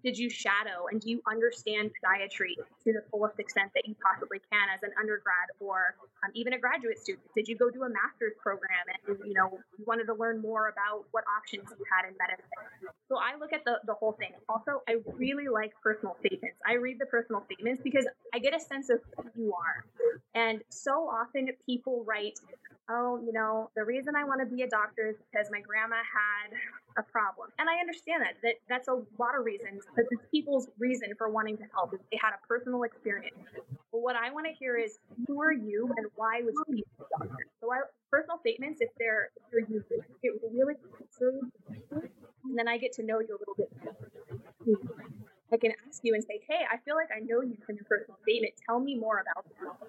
[0.04, 4.40] Did you shadow and do you understand podiatry to the fullest extent that you possibly
[4.52, 7.26] can as an undergrad or um, even a graduate student?
[7.36, 10.70] Did you go do a master's program and you know you wanted to learn more
[10.70, 12.94] about what options you had in medicine?
[13.08, 14.32] So I look at the, the whole thing.
[14.48, 16.58] Also, I really like personal statements.
[16.66, 19.86] I read the personal statements because I get a sense of who you are.
[20.36, 22.40] And so often people write,
[22.90, 25.98] oh, you know, the reason I want to be a doctor is because my grandma
[25.98, 26.54] had
[27.00, 27.50] a problem.
[27.60, 28.36] And I understand that.
[28.44, 29.84] That that's a lot of reasons.
[29.96, 33.36] But it's people's reason for wanting to help is they had a personal experience.
[33.92, 36.86] But what I want to hear is who are you and why would you be
[37.00, 37.46] a doctor?
[37.62, 37.80] So I,
[38.12, 40.76] personal statements, if they're if they're useful, it really
[42.44, 43.70] and then I get to know you a little bit.
[43.84, 43.96] Better.
[45.52, 47.86] I can ask you and say, "Hey, I feel like I know you from your
[47.86, 48.54] personal statement.
[48.68, 49.80] Tell me more about that."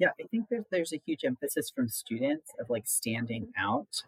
[0.00, 4.02] Yeah, I think there's there's a huge emphasis from students of like standing out.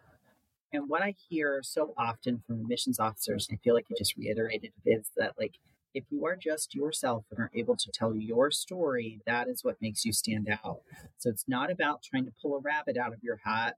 [0.73, 4.17] And what I hear so often from admissions officers, and I feel like you just
[4.17, 5.59] reiterated it, is that like
[5.93, 9.79] if you are just yourself and are able to tell your story, that is what
[9.83, 10.79] makes you stand out.
[11.19, 13.75] So it's not about trying to pull a rabbit out of your hat.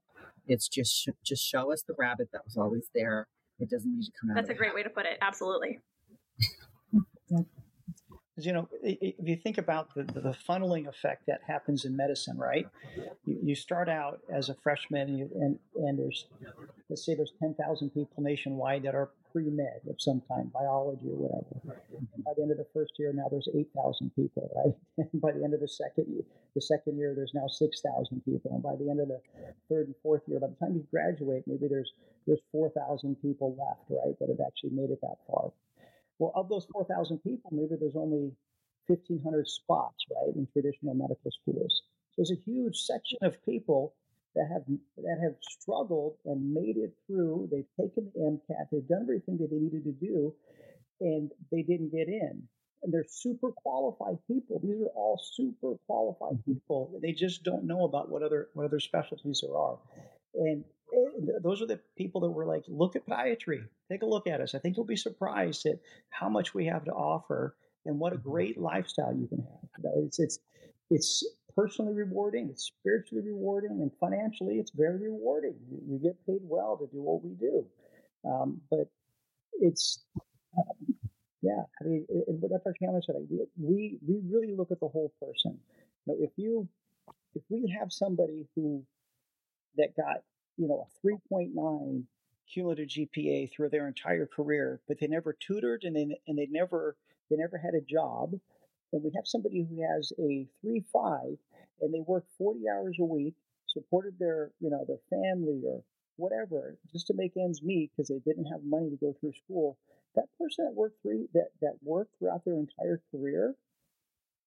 [0.48, 3.28] It's just sh- just show us the rabbit that was always there.
[3.60, 4.36] It doesn't need to come out.
[4.36, 5.18] That's a great way to put it.
[5.20, 5.80] Absolutely.
[8.44, 12.66] you know, if you think about the, the funneling effect that happens in medicine, right?
[13.24, 16.26] You, you start out as a freshman, and, you, and, and there's,
[16.90, 21.80] let's say there's 10,000 people nationwide that are pre-med of some kind, biology or whatever.
[21.96, 24.74] And by the end of the first year, now there's 8,000 people, right?
[25.12, 26.22] And by the end of the second year,
[26.54, 28.50] the second year, there's now 6,000 people.
[28.52, 29.20] And by the end of the
[29.68, 31.92] third and fourth year, by the time you graduate, maybe there's
[32.26, 35.52] there's 4,000 people left, right, that have actually made it that far.
[36.18, 38.32] Well, of those 4,000 people, maybe there's only
[38.86, 41.82] 1,500 spots, right, in traditional medical schools.
[42.10, 43.94] So there's a huge section of people
[44.34, 44.62] that have
[44.98, 47.48] that have struggled and made it through.
[47.50, 50.34] They've taken the MCAT, they've done everything that they needed to do,
[51.00, 52.42] and they didn't get in.
[52.82, 54.60] And they're super qualified people.
[54.62, 56.52] These are all super qualified mm-hmm.
[56.52, 56.98] people.
[57.02, 59.78] They just don't know about what other what other specialties there are.
[60.34, 60.64] And
[61.42, 64.54] those are the people that were like, look at podiatry, take a look at us.
[64.54, 65.80] I think you'll be surprised at
[66.10, 67.54] how much we have to offer
[67.84, 68.30] and what a mm-hmm.
[68.30, 69.68] great lifestyle you can have.
[69.78, 70.38] You know, it's it's
[70.90, 75.54] it's personally rewarding, it's spiritually rewarding, and financially it's very rewarding.
[75.70, 77.66] You, you get paid well to do what we do,
[78.28, 78.88] um, but
[79.60, 80.04] it's
[80.56, 80.94] um,
[81.42, 81.62] yeah.
[81.80, 82.74] I mean, and what Dr.
[82.78, 85.58] Chandler said, we we we really look at the whole person.
[86.06, 86.68] You know, if you
[87.34, 88.82] if we have somebody who
[89.76, 90.22] that got
[90.56, 92.04] you know, a 3.9
[92.52, 96.96] cumulative GPA through their entire career, but they never tutored and they, and they never
[97.30, 98.32] they never had a job.
[98.92, 101.36] And we have somebody who has a 3.5
[101.80, 103.34] and they work 40 hours a week,
[103.66, 105.82] supported their you know their family or
[106.16, 109.76] whatever just to make ends meet because they didn't have money to go through school.
[110.14, 113.54] That person that worked three that that worked throughout their entire career,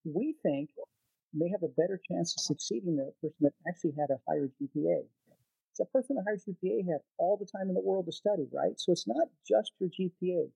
[0.06, 0.70] we think
[1.34, 4.50] may have a better chance of succeeding than a person that actually had a higher
[4.60, 5.04] GPA
[5.80, 8.48] a person with a higher GPA have all the time in the world to study,
[8.52, 8.74] right?
[8.78, 10.50] So it's not just your GPA.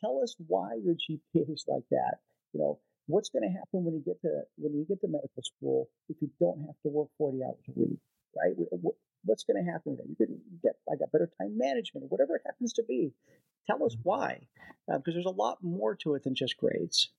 [0.00, 2.18] Tell us why your GPA is like that.
[2.52, 5.42] You know, what's going to happen when you get to when you get to medical
[5.42, 7.98] school if you don't have to work 40 hours a week,
[8.36, 8.54] right?
[9.24, 10.06] What's going to happen then?
[10.08, 13.12] You can get I got better time management, whatever it happens to be.
[13.66, 14.46] Tell us why,
[14.86, 17.10] because uh, there's a lot more to it than just grades.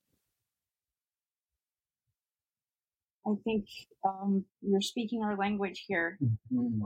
[3.27, 3.65] I think
[4.07, 6.17] um, you're speaking our language here.
[6.53, 6.83] Mm-hmm.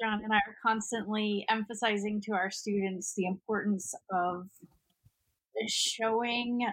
[0.00, 4.46] John and I are constantly emphasizing to our students the importance of
[5.68, 6.66] showing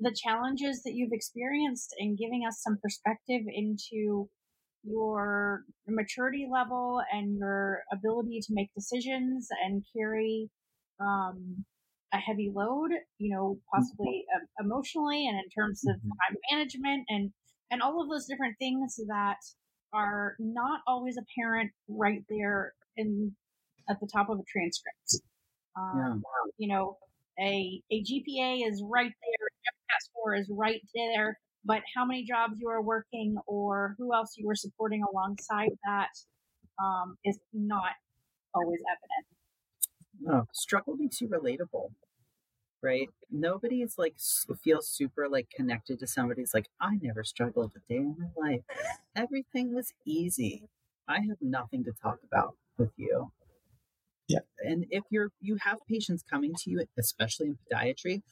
[0.00, 4.28] the challenges that you've experienced and giving us some perspective into
[4.84, 10.48] your maturity level and your ability to make decisions and carry
[11.00, 11.64] um,
[12.12, 16.08] a heavy load, you know, possibly uh, emotionally and in terms of mm-hmm.
[16.08, 17.32] time management and
[17.70, 19.38] and all of those different things that
[19.92, 23.34] are not always apparent right there in
[23.88, 25.22] at the top of a transcript.
[25.76, 26.50] Um, yeah.
[26.58, 26.96] You know,
[27.38, 32.54] a a GPA is right there, MCAT score is right there, but how many jobs
[32.58, 36.10] you are working or who else you were supporting alongside that
[36.82, 37.92] um, is not
[38.54, 40.34] always evident.
[40.34, 41.90] Oh, struggle makes you relatable,
[42.86, 43.08] right?
[43.30, 44.14] Nobody is like
[44.62, 48.60] feels super like connected to somebody's like I never struggled a day in my life.
[49.14, 50.68] Everything was easy.
[51.08, 53.32] I have nothing to talk about with you.
[54.28, 54.40] Yeah.
[54.60, 58.22] And if you're you have patients coming to you, especially in podiatry,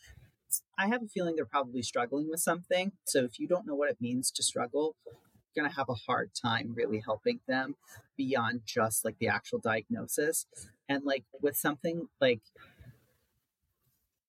[0.78, 2.92] I have a feeling they're probably struggling with something.
[3.04, 5.94] So if you don't know what it means to struggle, you're going to have a
[5.94, 7.74] hard time really helping them
[8.16, 10.46] beyond just like the actual diagnosis.
[10.88, 12.42] And like with something like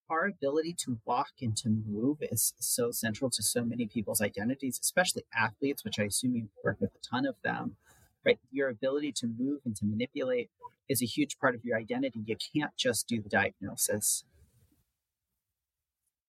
[0.09, 4.79] our ability to walk and to move is so central to so many people's identities,
[4.81, 7.75] especially athletes, which I assume you work with a ton of them,
[8.25, 8.39] right?
[8.51, 10.49] Your ability to move and to manipulate
[10.87, 12.21] is a huge part of your identity.
[12.25, 14.23] You can't just do the diagnosis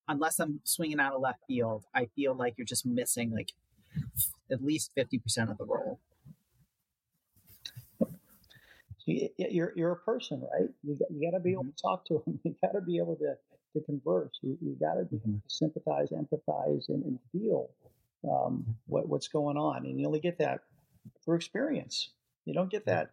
[0.08, 3.52] unless I'm swinging out of left field, I feel like you're just missing like
[4.50, 6.00] at least 50% of the role.
[9.06, 10.68] You're, you're a person, right?
[10.82, 11.36] You got, you got mm-hmm.
[11.36, 12.40] to be able to talk to them.
[12.42, 13.36] You got to be able to,
[13.76, 14.38] to converse.
[14.42, 15.36] You, you got to mm-hmm.
[15.48, 17.70] sympathize, empathize, and, and feel
[18.28, 19.86] um, what, what's going on.
[19.86, 20.60] And you only get that
[21.24, 22.10] through experience.
[22.44, 23.10] You don't get that,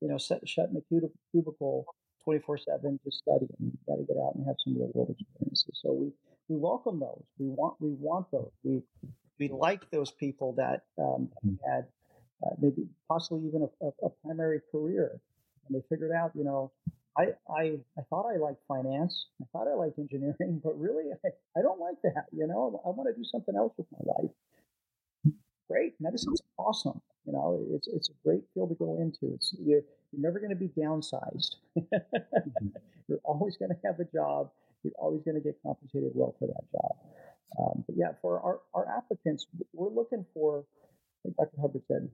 [0.00, 1.86] you know, set, shut in a cubicle
[2.24, 3.48] 24 7 just studying.
[3.60, 5.80] You got to get out and have some real world experiences.
[5.82, 6.12] So we,
[6.48, 7.24] we welcome those.
[7.38, 8.50] We want we want those.
[8.62, 8.82] We
[9.38, 11.54] we like those people that um, mm-hmm.
[11.68, 11.86] had
[12.44, 15.20] uh, maybe possibly even a, a, primary career,
[15.66, 16.72] and they figured out, you know,
[17.16, 21.28] I, I I thought I liked finance, I thought I liked engineering, but really I,
[21.58, 22.26] I don't like that.
[22.32, 24.30] You know, I, want to do something else with my life.
[25.70, 27.00] Great, medicine's awesome.
[27.26, 29.34] You know, it's it's a great field to go into.
[29.34, 29.80] It's you're,
[30.12, 31.56] you're never going to be downsized.
[31.78, 32.66] mm-hmm.
[33.06, 34.48] You're always going to have a job
[34.84, 36.96] you're always going to get compensated well for that job.
[37.58, 40.64] Um, but yeah, for our, our applicants, we're looking for,
[41.24, 41.60] like Dr.
[41.60, 42.08] Hubbard said,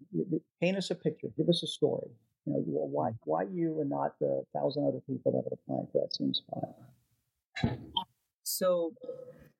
[0.60, 2.08] paint us a picture, give us a story.
[2.46, 3.10] You know, well, why?
[3.24, 6.74] Why you and not the thousand other people that are applying for that same spot?
[8.42, 8.94] So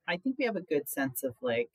[0.09, 1.71] I think we have a good sense of like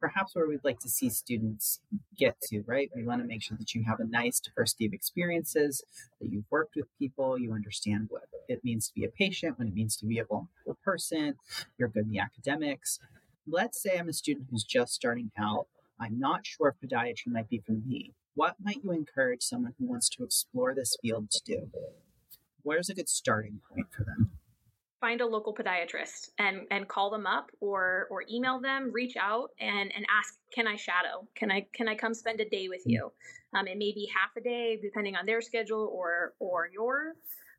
[0.00, 1.80] perhaps where we'd like to see students
[2.16, 2.90] get to, right?
[2.94, 5.82] We want to make sure that you have a nice diversity of experiences,
[6.20, 9.68] that you've worked with people, you understand what it means to be a patient, what
[9.68, 11.36] it means to be a vulnerable person,
[11.78, 12.98] you're good in the academics.
[13.46, 15.66] Let's say I'm a student who's just starting out.
[15.98, 18.12] I'm not sure if podiatry might be for me.
[18.36, 21.70] What might you encourage someone who wants to explore this field to do?
[22.62, 24.32] Where's a good starting point for them?
[25.00, 29.50] find a local podiatrist and and call them up or or email them reach out
[29.60, 32.80] and and ask can i shadow can i can i come spend a day with
[32.88, 32.92] mm.
[32.92, 33.12] you
[33.54, 37.14] um, it may be half a day depending on their schedule or or yours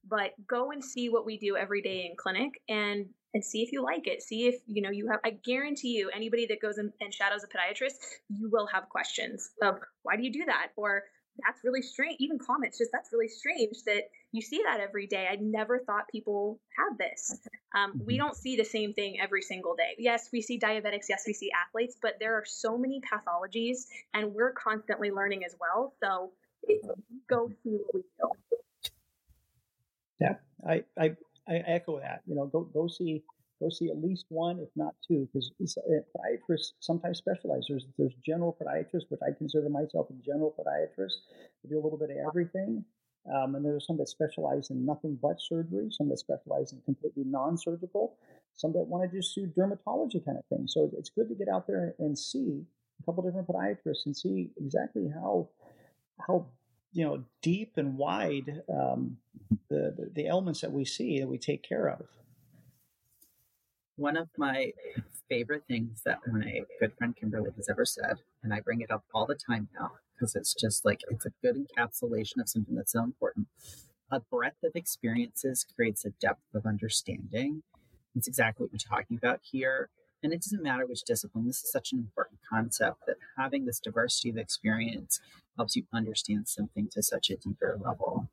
[0.10, 3.72] but go and see what we do every day in clinic and and see if
[3.72, 6.78] you like it see if you know you have i guarantee you anybody that goes
[6.78, 7.96] and, and shadows a podiatrist
[8.30, 11.04] you will have questions of why do you do that or
[11.46, 12.18] that's really strange.
[12.20, 15.28] Even comments, just that's really strange that you see that every day.
[15.30, 17.40] I never thought people had this.
[17.76, 18.26] Um, we mm-hmm.
[18.26, 19.96] don't see the same thing every single day.
[19.98, 21.06] Yes, we see diabetics.
[21.10, 25.56] Yes, we see athletes, but there are so many pathologies, and we're constantly learning as
[25.60, 25.94] well.
[26.04, 26.32] So
[26.64, 26.82] it,
[27.30, 28.90] go see what we do.
[30.20, 30.36] Yeah,
[30.68, 31.16] I, I
[31.48, 32.22] I echo that.
[32.26, 33.24] You know, go go see
[33.60, 37.66] go see at least one, if not two, because uh, podiatrists sometimes specialize.
[37.68, 41.14] There's, there's general podiatrists, which I consider myself a general podiatrist.
[41.64, 42.86] They do a little bit of everything.
[43.34, 47.24] Um, and there's some that specialize in nothing but surgery, some that specialize in completely
[47.26, 48.16] non-surgical,
[48.56, 50.66] some that want to just do dermatology kind of thing.
[50.68, 52.64] So it's good to get out there and see
[53.02, 55.50] a couple different podiatrists and see exactly how
[56.26, 56.48] how
[56.94, 59.18] you know deep and wide um,
[59.70, 62.08] the, the ailments that we see that we take care of
[63.98, 64.74] one of my
[65.28, 69.04] favorite things that my good friend Kimberly has ever said, and I bring it up
[69.14, 72.94] all the time now because it's just like it's a good encapsulation of something that's
[72.94, 73.48] so important.
[74.10, 77.64] A breadth of experiences creates a depth of understanding.
[78.16, 79.90] It's exactly what we're talking about here.
[80.24, 83.80] And it doesn't matter which discipline, this is such an important concept that having this
[83.80, 85.20] diversity of experience
[85.58, 88.30] helps you understand something to such a deeper level.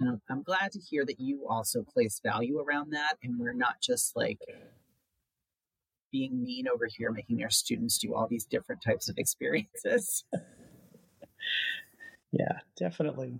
[0.00, 3.16] And I'm glad to hear that you also place value around that.
[3.22, 4.38] And we're not just like
[6.10, 10.24] being mean over here, making our students do all these different types of experiences.
[12.32, 13.34] yeah, definitely.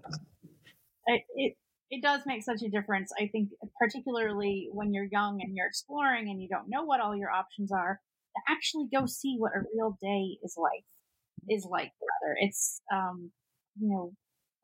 [1.06, 1.56] It, it,
[1.90, 3.12] it does make such a difference.
[3.18, 7.16] I think, particularly when you're young and you're exploring and you don't know what all
[7.16, 8.00] your options are,
[8.36, 10.84] to actually go see what a real day is like.
[11.48, 11.92] Is like
[12.24, 13.30] rather, it's um,
[13.80, 14.12] you know,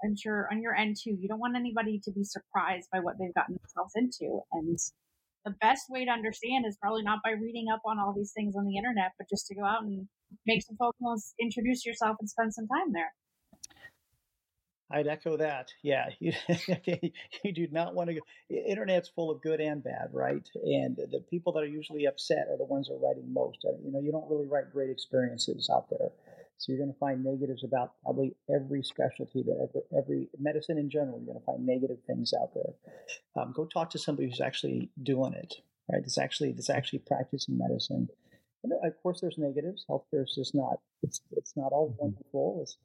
[0.05, 3.17] I'm sure on your end too, you don't want anybody to be surprised by what
[3.19, 4.41] they've gotten themselves into.
[4.53, 4.79] And
[5.45, 8.55] the best way to understand is probably not by reading up on all these things
[8.57, 10.09] on the internet, but just to go out and
[10.47, 13.13] make some phone calls, introduce yourself, and spend some time there.
[14.93, 15.69] I'd echo that.
[15.83, 16.33] Yeah, you,
[17.45, 18.15] you do not want to.
[18.15, 20.49] Go, internet's full of good and bad, right?
[20.65, 23.65] And the people that are usually upset are the ones that are writing most.
[23.65, 26.11] Uh, you know, you don't really write great experiences out there,
[26.61, 30.91] so you're going to find negatives about probably every specialty that every, every medicine in
[30.91, 31.17] general.
[31.17, 32.75] You're going to find negative things out there.
[33.35, 35.55] Um, go talk to somebody who's actually doing it,
[35.91, 36.03] right?
[36.03, 38.11] That's actually that's actually practicing medicine.
[38.63, 39.87] And of course, there's negatives.
[39.89, 40.81] Healthcare is just not.
[41.03, 42.59] It's it's not all wonderful.
[42.61, 42.77] It's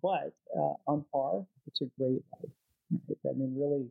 [0.00, 3.18] but uh, on par, it's a great life.
[3.28, 3.90] I mean, really,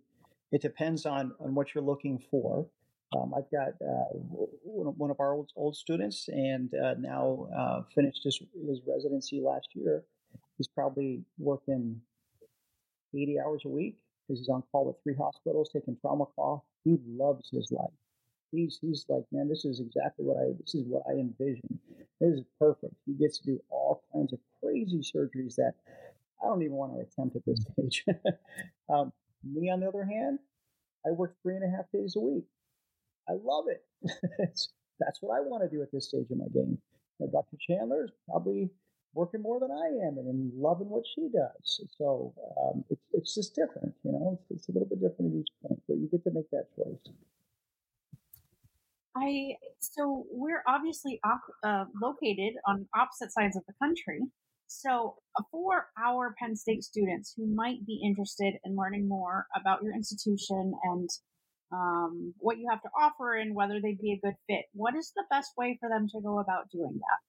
[0.53, 2.65] it depends on on what you're looking for.
[3.13, 4.05] Um, I've got uh,
[4.63, 9.67] one of our old, old students, and uh, now uh, finished his, his residency last
[9.73, 10.03] year.
[10.57, 12.01] He's probably working
[13.13, 13.97] 80 hours a week
[14.27, 16.65] because he's on call at three hospitals taking trauma call.
[16.83, 17.91] He loves his life.
[18.51, 21.79] He's he's like, man, this is exactly what I this is what I envision.
[22.19, 22.93] This is perfect.
[23.05, 25.73] He gets to do all kinds of crazy surgeries that
[26.41, 28.05] I don't even want to attempt at this stage.
[28.89, 29.11] um,
[29.43, 30.39] me, on the other hand,
[31.05, 32.45] I work three and a half days a week.
[33.29, 33.83] I love it.
[34.99, 36.77] that's what I want to do at this stage of my game.
[37.31, 37.57] Dr.
[37.67, 38.69] Chandler is probably
[39.13, 41.81] working more than I am and, and loving what she does.
[41.97, 45.39] So um, it's, it's just different, you know, it's, it's a little bit different at
[45.39, 47.13] each point, but you get to make that choice.
[49.15, 54.19] I so we're obviously op- uh, located on opposite sides of the country.
[54.65, 59.83] So uh, for our Penn State students who might be interested in learning more about
[59.83, 61.07] your institution and
[61.73, 65.11] um, what you have to offer and whether they'd be a good fit, what is
[65.15, 67.19] the best way for them to go about doing that?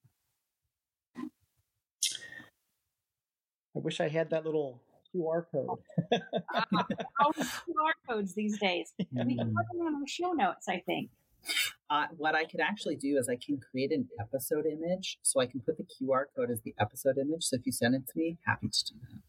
[3.75, 4.81] I wish I had that little
[5.13, 5.79] QR code.
[6.13, 8.93] uh, QR codes these days.
[8.97, 11.09] We can put them on our show notes, I think.
[11.89, 15.45] Uh, what I could actually do is I can create an episode image, so I
[15.45, 17.43] can put the QR code as the episode image.
[17.43, 19.19] So if you send it to me, happy to do that.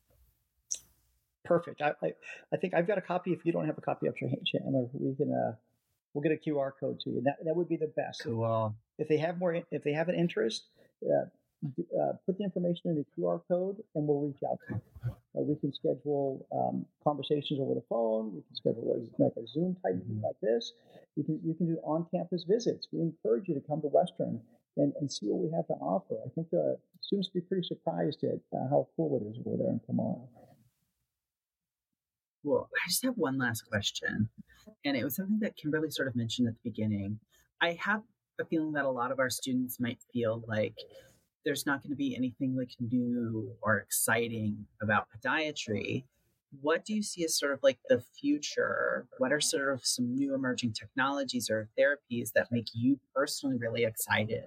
[1.47, 1.81] Perfect.
[1.81, 2.13] I, I,
[2.53, 3.33] I think I've got a copy.
[3.33, 5.55] If you don't have a copy of your hand, Chandler, we can uh,
[6.13, 7.23] we'll get a QR code to you.
[7.25, 8.23] That that would be the best.
[8.25, 8.75] Cool.
[8.99, 10.65] If they have more, if they have an interest,
[11.05, 11.27] uh,
[11.65, 15.13] uh, put the information in the QR code, and we'll reach out to you.
[15.37, 18.35] Uh, we can schedule um, conversations over the phone.
[18.35, 20.73] We can schedule a, like a Zoom type meeting like this.
[21.17, 22.89] You can you can do on-campus visits.
[22.93, 24.41] We encourage you to come to Western
[24.77, 26.17] and, and see what we have to offer.
[26.25, 29.57] I think uh, students will be pretty surprised at uh, how cool it is over
[29.57, 30.25] there in Pomona.
[32.47, 34.29] Well, I just have one last question,
[34.85, 37.19] and it was something that Kimberly sort of mentioned at the beginning.
[37.61, 38.03] I have
[38.41, 40.77] a feeling that a lot of our students might feel like
[41.45, 46.05] there's not going to be anything like new or exciting about podiatry.
[46.61, 49.09] What do you see as sort of like the future?
[49.19, 53.83] What are sort of some new emerging technologies or therapies that make you personally really
[53.83, 54.45] excited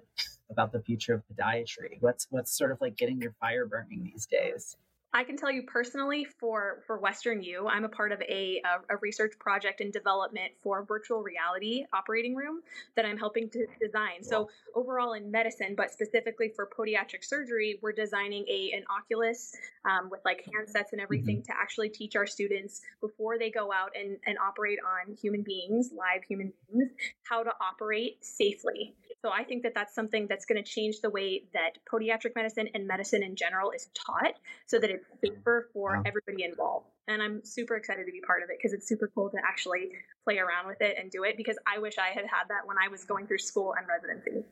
[0.50, 1.98] about the future of podiatry?
[2.00, 4.78] What's what's sort of like getting your fire burning these days?
[5.12, 8.94] I can tell you personally for for Western U, I'm a part of a, a,
[8.94, 12.62] a research project and development for virtual reality operating room
[12.96, 14.24] that I'm helping to design.
[14.24, 20.10] So overall in medicine, but specifically for podiatric surgery, we're designing a an Oculus um,
[20.12, 21.52] with like handsets and everything mm-hmm.
[21.52, 25.90] to actually teach our students before they go out and, and operate on human beings,
[25.92, 26.92] live human beings,
[27.24, 28.94] how to operate safely.
[29.22, 32.70] So I think that that's something that's going to change the way that podiatric medicine
[32.74, 36.04] and medicine in general is taught, so that it's safer for wow.
[36.06, 36.88] everybody involved.
[37.08, 39.92] And I'm super excited to be part of it because it's super cool to actually
[40.24, 41.36] play around with it and do it.
[41.36, 44.48] Because I wish I had had that when I was going through school and residency.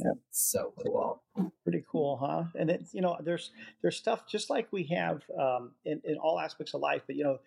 [0.00, 1.22] Yeah, so cool.
[1.64, 2.44] Pretty cool, huh?
[2.58, 3.50] And it's you know, there's
[3.82, 7.24] there's stuff just like we have um, in in all aspects of life, but you
[7.24, 7.38] know,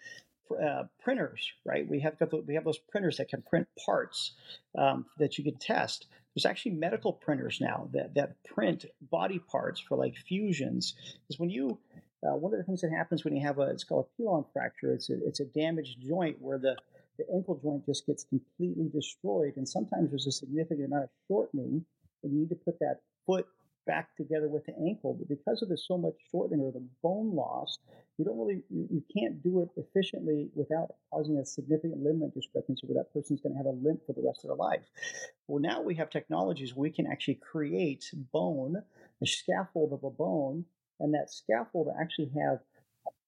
[0.52, 1.88] uh, printers, right?
[1.88, 2.16] We have
[2.48, 4.34] we have those printers that can print parts
[4.78, 6.08] um, that you can test.
[6.34, 10.96] There's actually medical printers now that that print body parts for like fusions.
[11.28, 11.78] Because when you
[12.24, 14.46] uh, one of the things that happens when you have a it's called a pilon
[14.54, 14.94] fracture.
[14.94, 16.76] It's a it's a damaged joint where the
[17.18, 21.86] the ankle joint just gets completely destroyed, and sometimes there's a significant amount of shortening,
[22.24, 23.48] and you need to put that foot
[23.86, 25.16] back together with the ankle.
[25.18, 27.78] But because of the so much shortening or the bone loss,
[28.18, 32.36] you don't really you, you can't do it efficiently without causing a significant limb length
[32.36, 34.84] discrepancy where that person's going to have a limp for the rest of their life.
[35.48, 38.78] Well, now we have technologies we can actually create bone,
[39.22, 40.66] a scaffold of a bone,
[41.00, 42.60] and that scaffold actually have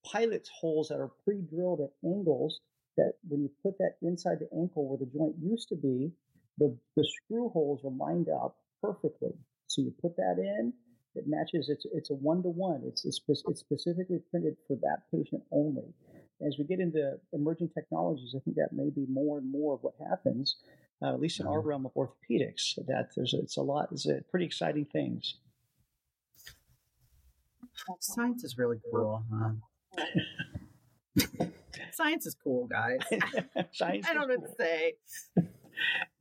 [0.06, 2.60] pilot's holes that are pre-drilled at angles
[2.98, 6.12] that when you put that inside the ankle where the joint used to be,
[6.58, 9.34] the, the screw holes are lined up perfectly.
[9.74, 10.72] So you put that in,
[11.16, 11.70] it matches.
[11.70, 12.84] It's it's a one to one.
[12.86, 15.94] It's it's, it's specifically printed for that patient only.
[16.46, 19.82] As we get into emerging technologies, I think that may be more and more of
[19.82, 20.58] what happens,
[21.02, 21.70] uh, at least in our mm-hmm.
[21.70, 22.76] realm of orthopedics.
[22.88, 23.90] That there's a, it's a lot.
[23.92, 25.38] It's a pretty exciting things.
[28.00, 29.52] Science is really cool, huh?
[31.92, 33.00] Science is cool, guys.
[33.72, 34.94] Science I don't is know what to say.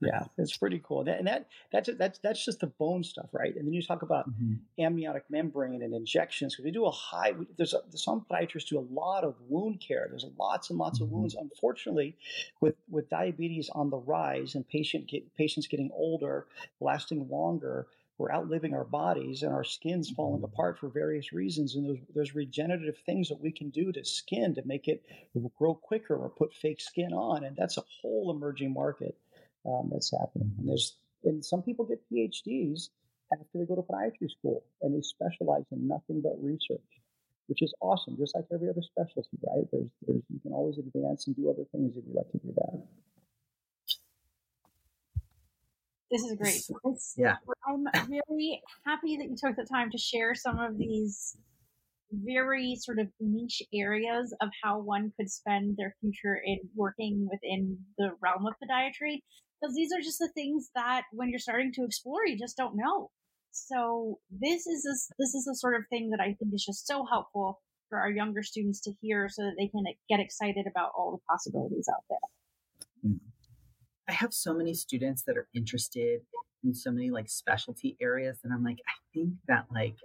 [0.01, 1.05] Yeah, it's pretty cool.
[1.05, 3.55] That, and that that's that's that's just the bone stuff, right?
[3.55, 4.29] And then you talk about
[4.79, 7.35] amniotic membrane and injections because we do a high.
[7.57, 10.07] There's, a, some podiatrists do a lot of wound care.
[10.09, 11.13] There's lots and lots of Mhm.
[11.13, 11.35] wounds.
[11.35, 12.17] Unfortunately,
[12.61, 16.47] with with diabetes on the rise and patient get, patients getting older,
[16.81, 17.87] lasting longer,
[18.19, 21.75] we're outliving our bodies and our skin's falling apart for various reasons.
[21.75, 25.05] And there's, there's regenerative things that we can do to skin to make it
[25.59, 29.17] grow quicker or put fake skin on, and that's a whole emerging market
[29.67, 30.53] um, that's happening.
[30.59, 32.89] And there's and some people get PhDs
[33.33, 36.81] after they go to podiatry school, and they specialize in nothing but research,
[37.47, 38.17] which is awesome.
[38.19, 39.67] Just like every other specialty, right?
[39.73, 42.53] There's there's you can always advance and do other things if you like to do
[42.57, 42.83] that.
[46.11, 46.63] This is great.
[46.85, 47.37] It's, Yeah.
[47.67, 51.39] I'm really happy that you took the time to share some of these
[52.13, 57.79] very sort of niche areas of how one could spend their future in working within
[57.97, 59.23] the realm of podiatry.
[59.63, 62.75] Because these are just the things that when you're starting to explore, you just don't
[62.75, 63.11] know.
[63.53, 66.87] So this is a, this is the sort of thing that I think is just
[66.87, 70.93] so helpful for our younger students to hear so that they can get excited about
[70.97, 73.11] all the possibilities out there.
[73.11, 73.29] Mm-hmm.
[74.09, 76.23] I have so many students that are interested
[76.65, 79.97] in so many like specialty areas and I'm like, I think that like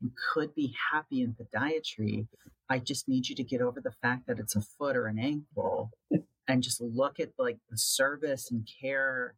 [0.00, 2.26] you could be happy in podiatry.
[2.68, 5.18] I just need you to get over the fact that it's a foot or an
[5.18, 5.90] ankle
[6.48, 9.34] and just look at like the service and care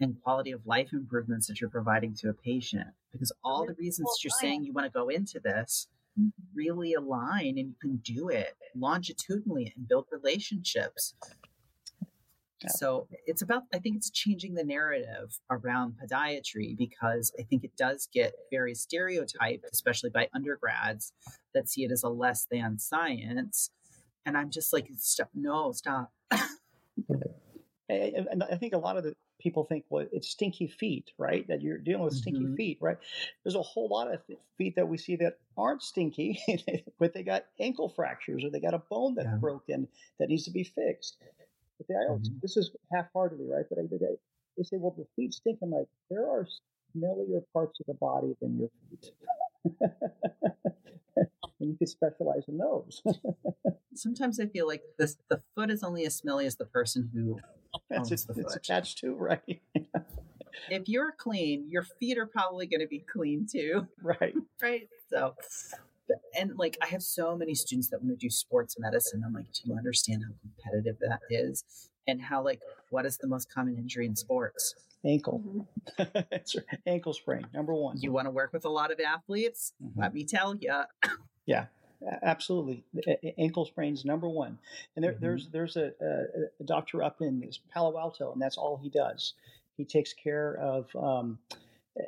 [0.00, 2.88] and quality of life improvements that you're providing to a patient.
[3.12, 5.88] Because all the reasons you're saying you want to go into this
[6.18, 6.28] mm-hmm.
[6.54, 11.14] really align and you can do it longitudinally and build relationships.
[12.66, 17.76] So it's about, I think it's changing the narrative around podiatry because I think it
[17.76, 21.12] does get very stereotyped, especially by undergrads
[21.54, 23.70] that see it as a less than science.
[24.26, 26.10] And I'm just like, stop, no, stop.
[27.90, 31.46] And I think a lot of the people think, well, it's stinky feet, right?
[31.48, 32.56] That you're dealing with stinky Mhm.
[32.56, 32.98] feet, right?
[33.42, 34.20] There's a whole lot of
[34.58, 36.38] feet that we see that aren't stinky,
[36.98, 39.38] but they got ankle fractures or they got a bone that's Yeah.
[39.40, 41.16] broken that needs to be fixed.
[41.78, 42.40] But they, I always, Mhm.
[42.42, 43.64] this is half-heartedly, right?
[43.68, 43.98] But I, they,
[44.56, 45.60] they say, well, the feet stink.
[45.62, 46.46] I'm like, there are
[46.96, 49.12] smellier parts of the body than your feet.
[51.16, 53.02] and you could specialize in those.
[53.94, 57.38] Sometimes I feel like this, the foot is only as smelly as the person who
[57.96, 58.56] owns it, the it's foot.
[58.56, 59.60] attached to, right?
[60.70, 63.86] If you're clean, your feet are probably going to be clean too.
[64.02, 64.34] right.
[64.60, 64.88] right?
[65.10, 65.34] So,
[66.38, 69.22] and like I have so many students that want to do sports medicine.
[69.24, 71.87] I'm like, do you understand how competitive that is?
[72.08, 74.74] And how like what is the most common injury in sports?
[75.04, 75.40] Ankle.
[75.46, 76.18] Mm-hmm.
[76.32, 76.56] It's
[76.86, 77.98] ankle sprain, number one.
[78.00, 79.72] You want to work with a lot of athletes?
[79.82, 79.92] Mhm.
[79.96, 80.72] Let me tell you.
[81.46, 81.66] yeah.
[82.22, 84.56] Absolutely, A- a- ankle sprains number one.
[84.94, 85.20] And there, Mhm.
[85.20, 86.24] there's there's a, a,
[86.60, 89.34] a doctor up in Palo Alto, and that's all he does.
[89.76, 91.38] He takes care of um,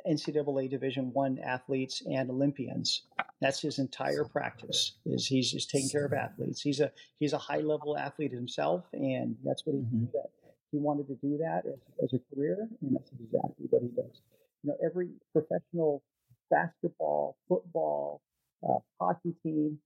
[0.07, 3.03] NCAA Division One athletes and Olympians.
[3.41, 4.93] That's his entire practice.
[5.05, 6.61] Is he's just taking care of athletes.
[6.61, 10.11] He's a he's a high level athlete himself, and that's what he Mhm.
[10.13, 10.29] that
[10.71, 14.21] he wanted to do that as, as a career, and that's exactly what he does.
[14.63, 16.01] You know, every professional
[16.49, 18.21] basketball, football,
[18.67, 19.79] uh, hockey team,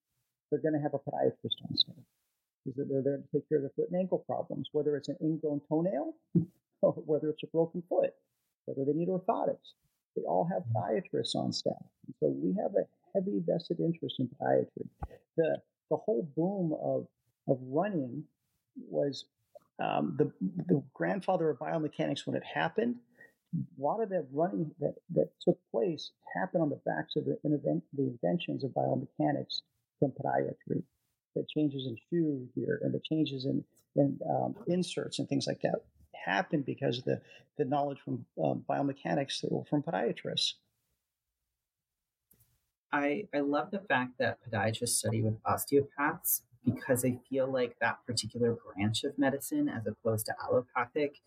[0.52, 1.96] they're going to have a podiatrist on staff
[2.66, 5.18] because they're there to take care of their foot and ankle problems, whether it's an
[5.22, 6.14] ingrown toenail
[6.82, 8.14] or whether it's a broken foot,
[8.66, 9.74] whether they need orthotics.
[10.16, 11.74] They all have podiatrists on staff.
[12.06, 14.88] And so we have a heavy vested interest in podiatry.
[15.38, 15.58] The,
[15.90, 17.08] the whole boom of,
[17.48, 18.24] of running
[18.90, 19.26] was
[19.84, 20.32] um, the,
[20.68, 22.96] the grandfather of biomechanics when it happened.
[23.56, 27.38] A lot of that running that, that took place happened on the backs of the,
[27.44, 29.62] invent, the inventions of biomechanics
[30.00, 30.84] from podiatry.
[31.36, 33.64] The changes in shoe gear and the changes in,
[33.98, 35.84] in um, inserts and things like that
[36.26, 37.22] happened because of the,
[37.58, 40.54] the knowledge from um, biomechanics were from podiatrists.
[42.92, 48.00] I I love the fact that podiatrists study with osteopaths because I feel like that
[48.06, 51.20] particular branch of medicine, as opposed to allopathic,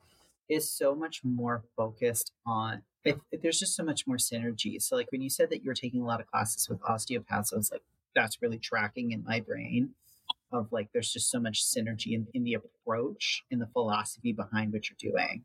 [0.49, 2.83] is so much more focused on.
[3.05, 4.83] If there's just so much more synergy.
[4.83, 7.53] So, like when you said that you were taking a lot of classes with osteopaths,
[7.53, 7.83] I was like,
[8.15, 9.91] that's really tracking in my brain.
[10.51, 14.73] Of like, there's just so much synergy in, in the approach, in the philosophy behind
[14.73, 15.45] what you're doing.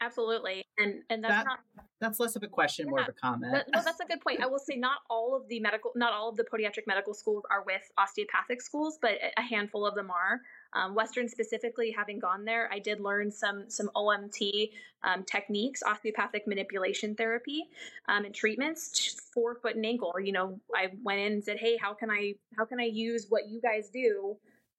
[0.00, 1.60] Absolutely, and and that's That- not
[2.00, 3.52] That's less of a question, more of a comment.
[3.52, 4.42] But, no, that's a good point.
[4.42, 7.44] I will say not all of the medical, not all of the podiatric medical schools
[7.50, 10.40] are with osteopathic schools, but a handful of them are.
[10.74, 14.70] Um, Western specifically, having gone there, I did learn some some OMT
[15.02, 17.64] um, techniques, osteopathic manipulation therapy,
[18.08, 20.14] um, and treatments for foot and ankle.
[20.20, 23.26] You know, I went in and said, "Hey, how can I how can I use
[23.28, 24.36] what you guys do?"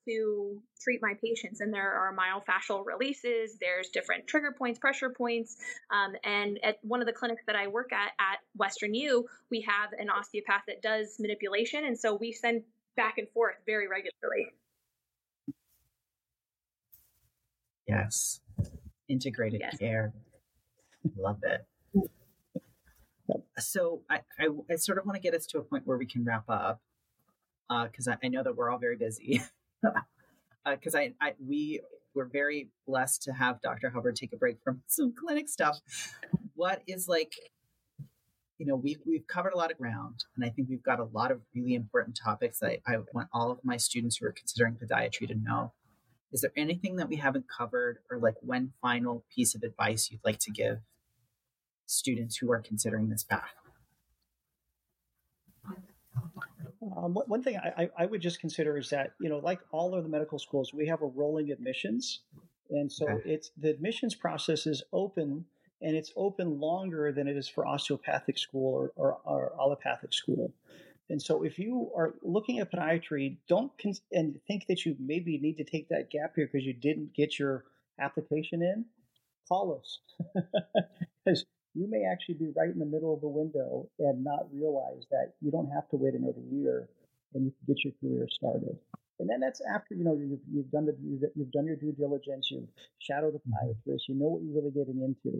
[0.07, 5.57] to treat my patients and there are myofascial releases there's different trigger points pressure points
[5.89, 9.61] um, and at one of the clinics that I work at at Western U, we
[9.61, 12.63] have an osteopath that does manipulation, and so we send
[12.95, 14.53] back and forth very regularly.
[17.87, 18.41] Yes.
[19.07, 19.77] Integrated Yes.
[19.77, 20.13] care.
[21.17, 21.65] Love it.
[23.57, 26.05] So I, I, I sort of want to get us to a point where we
[26.05, 26.81] can wrap up
[27.69, 29.41] uh, because I, I know that we're all very busy.
[30.67, 31.79] Uh, because I, I, we
[32.15, 33.91] were very blessed to have Dr.
[33.91, 35.79] Hubbard take a break from some clinic stuff.
[36.55, 37.33] What is like,
[38.57, 41.03] you know, we've we've covered a lot of ground, and I think we've got a
[41.03, 44.31] lot of really important topics that I, I want all of my students who are
[44.31, 45.73] considering podiatry to know.
[46.31, 50.25] Is there anything that we haven't covered, or like one final piece of advice you'd
[50.25, 50.79] like to give
[51.85, 53.53] students who are considering this path?
[56.97, 59.95] Um, one thing I, I I would just consider is that you know, like all
[59.95, 62.21] of the medical schools, we have a rolling admissions,
[62.69, 63.31] and so Okay.
[63.31, 65.45] it's the admissions process is open,
[65.81, 70.53] and it's open longer than it is for osteopathic school or, or, or allopathic school.
[71.09, 75.37] And so, if you are looking at podiatry, don't con- and think that you maybe
[75.37, 77.65] need to take that gap here because you didn't get your
[77.99, 78.85] application in.
[79.47, 79.99] Call us
[81.23, 81.45] because
[81.75, 85.33] you may actually be right in the middle of the window and not realize that
[85.41, 86.89] you don't have to wait another year
[87.35, 88.77] and you can get your career started.
[89.19, 91.91] And then that's after you know you've, you've done the you've, you've done your due
[91.91, 92.67] diligence, you've
[92.99, 93.69] shadowed the mm-hmm.
[93.69, 95.37] podiatrist, you know what you're really getting into.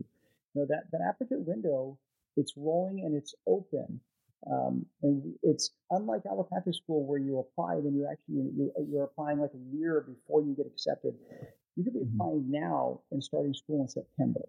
[0.53, 1.97] You know that that applicant window,
[2.37, 3.99] it's rolling and it's open.
[4.51, 9.39] Um, and it's unlike allopathic school where you apply, then you actually you, you're applying
[9.39, 11.15] like a year before you get accepted.
[11.75, 12.13] You could be Mhm.
[12.13, 14.41] applying now and starting school in September.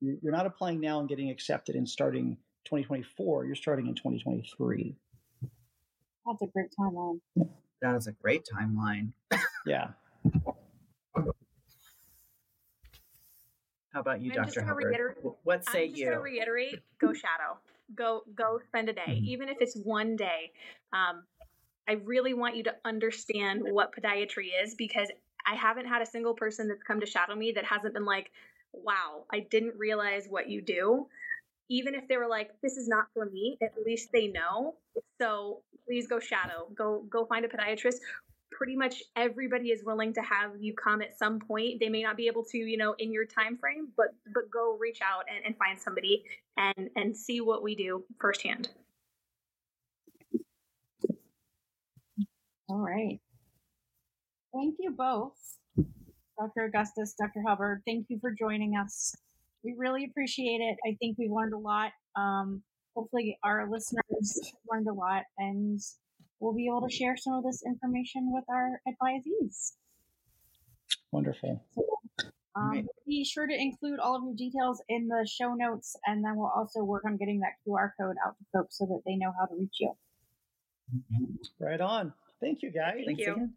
[0.00, 3.44] You- You're not applying now and getting accepted and starting 2024.
[3.44, 4.94] You're starting in 2023.
[6.26, 7.20] That's a great timeline.
[7.82, 9.12] That is a great timeline.
[9.66, 9.94] Yeah.
[13.92, 14.60] How about you, I'm Dr.
[14.60, 14.84] gonna Hubbard?
[14.84, 16.06] reiterate- What say I'm just you?
[16.10, 17.58] gonna reiterate: go shadow,
[17.96, 19.26] go go spend a day, Mhm.
[19.26, 20.52] even if it's one day.
[20.92, 21.24] Um,
[21.88, 25.10] I really want you to understand what podiatry is because
[25.46, 28.32] I haven't had a single person that's come to shadow me that hasn't been like,
[28.72, 31.08] "Wow, I didn't realize what you do."
[31.68, 34.76] Even if they were like, "This is not for me," at least they know.
[35.20, 36.68] So please go shadow.
[36.74, 38.00] Go go find a podiatrist
[38.56, 42.16] pretty much everybody is willing to have you come at some point they may not
[42.16, 45.44] be able to you know in your time frame but but go reach out and,
[45.44, 46.24] and find somebody
[46.56, 48.68] and and see what we do firsthand
[52.68, 53.20] All right.
[54.52, 55.34] Thank you both,
[55.76, 56.64] Dr.
[56.64, 57.42] Augustus, Dr.
[57.46, 57.82] Hubbard.
[57.86, 59.14] Thank you for joining us.
[59.62, 60.76] We really appreciate it.
[60.84, 61.92] I think we learned a lot.
[62.16, 62.62] Um,
[62.96, 65.80] hopefully, our listeners learned a lot, and
[66.40, 69.72] we'll be able to share some of this information with our advisees.
[71.12, 71.62] Wonderful.
[72.54, 72.86] Um, Right.
[73.06, 76.52] Be sure to include all of your details in the show notes, and then we'll
[76.54, 79.46] also work on getting that QR code out to folks so that they know how
[79.46, 79.92] to reach you.
[81.60, 82.12] Right on.
[82.40, 82.94] Thank you, guys.
[82.94, 83.32] Thank Thanks you.
[83.32, 83.54] again.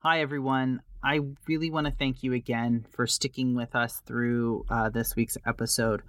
[0.00, 0.80] Hi, everyone.
[1.02, 5.36] I really want to thank you again for sticking with us through uh, this week's
[5.46, 6.02] episode.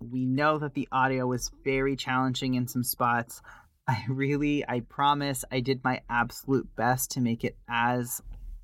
[0.00, 3.40] We know that the audio was very challenging in some spots.
[3.86, 8.22] I really, I promise, I did my absolute best to make it as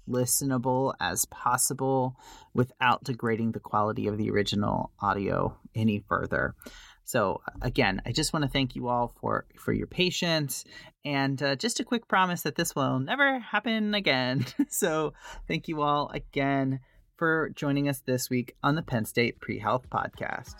[0.08, 2.16] listenable as possible
[2.54, 6.54] without degrading the quality of the original audio any further.
[7.04, 10.64] So again, I just want to thank you all for for your patience
[11.04, 14.46] and uh, just a quick promise that this will never happen again.
[14.68, 15.12] so
[15.48, 16.80] thank you all again
[17.16, 20.54] for joining us this week on the Penn State Pre Health Podcast.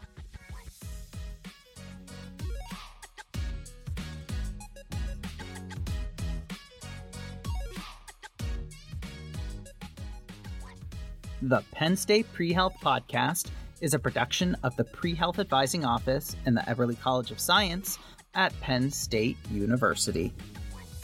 [11.43, 13.49] The Penn State Pre Health Podcast
[13.81, 17.99] is a production of the Pre Health Advising Office and the Eberly College of Science
[18.35, 20.35] at Penn State University.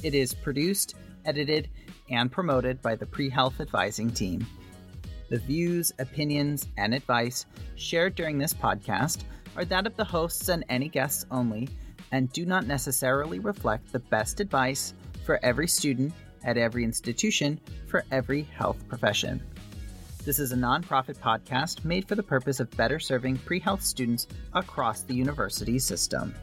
[0.03, 1.70] It is produced, edited,
[2.11, 4.47] and promoted by the Pre Health Advising team.
[5.30, 9.24] The views, opinions, and advice shared during this podcast
[9.57, 11.66] are that of the hosts and any guests only,
[12.12, 14.93] and do not necessarily reflect the best advice
[15.24, 16.12] for every student
[16.45, 19.43] at every institution for every health profession.
[20.27, 24.27] This is a nonprofit podcast made for the purpose of better serving pre health students
[24.55, 26.35] across the university system.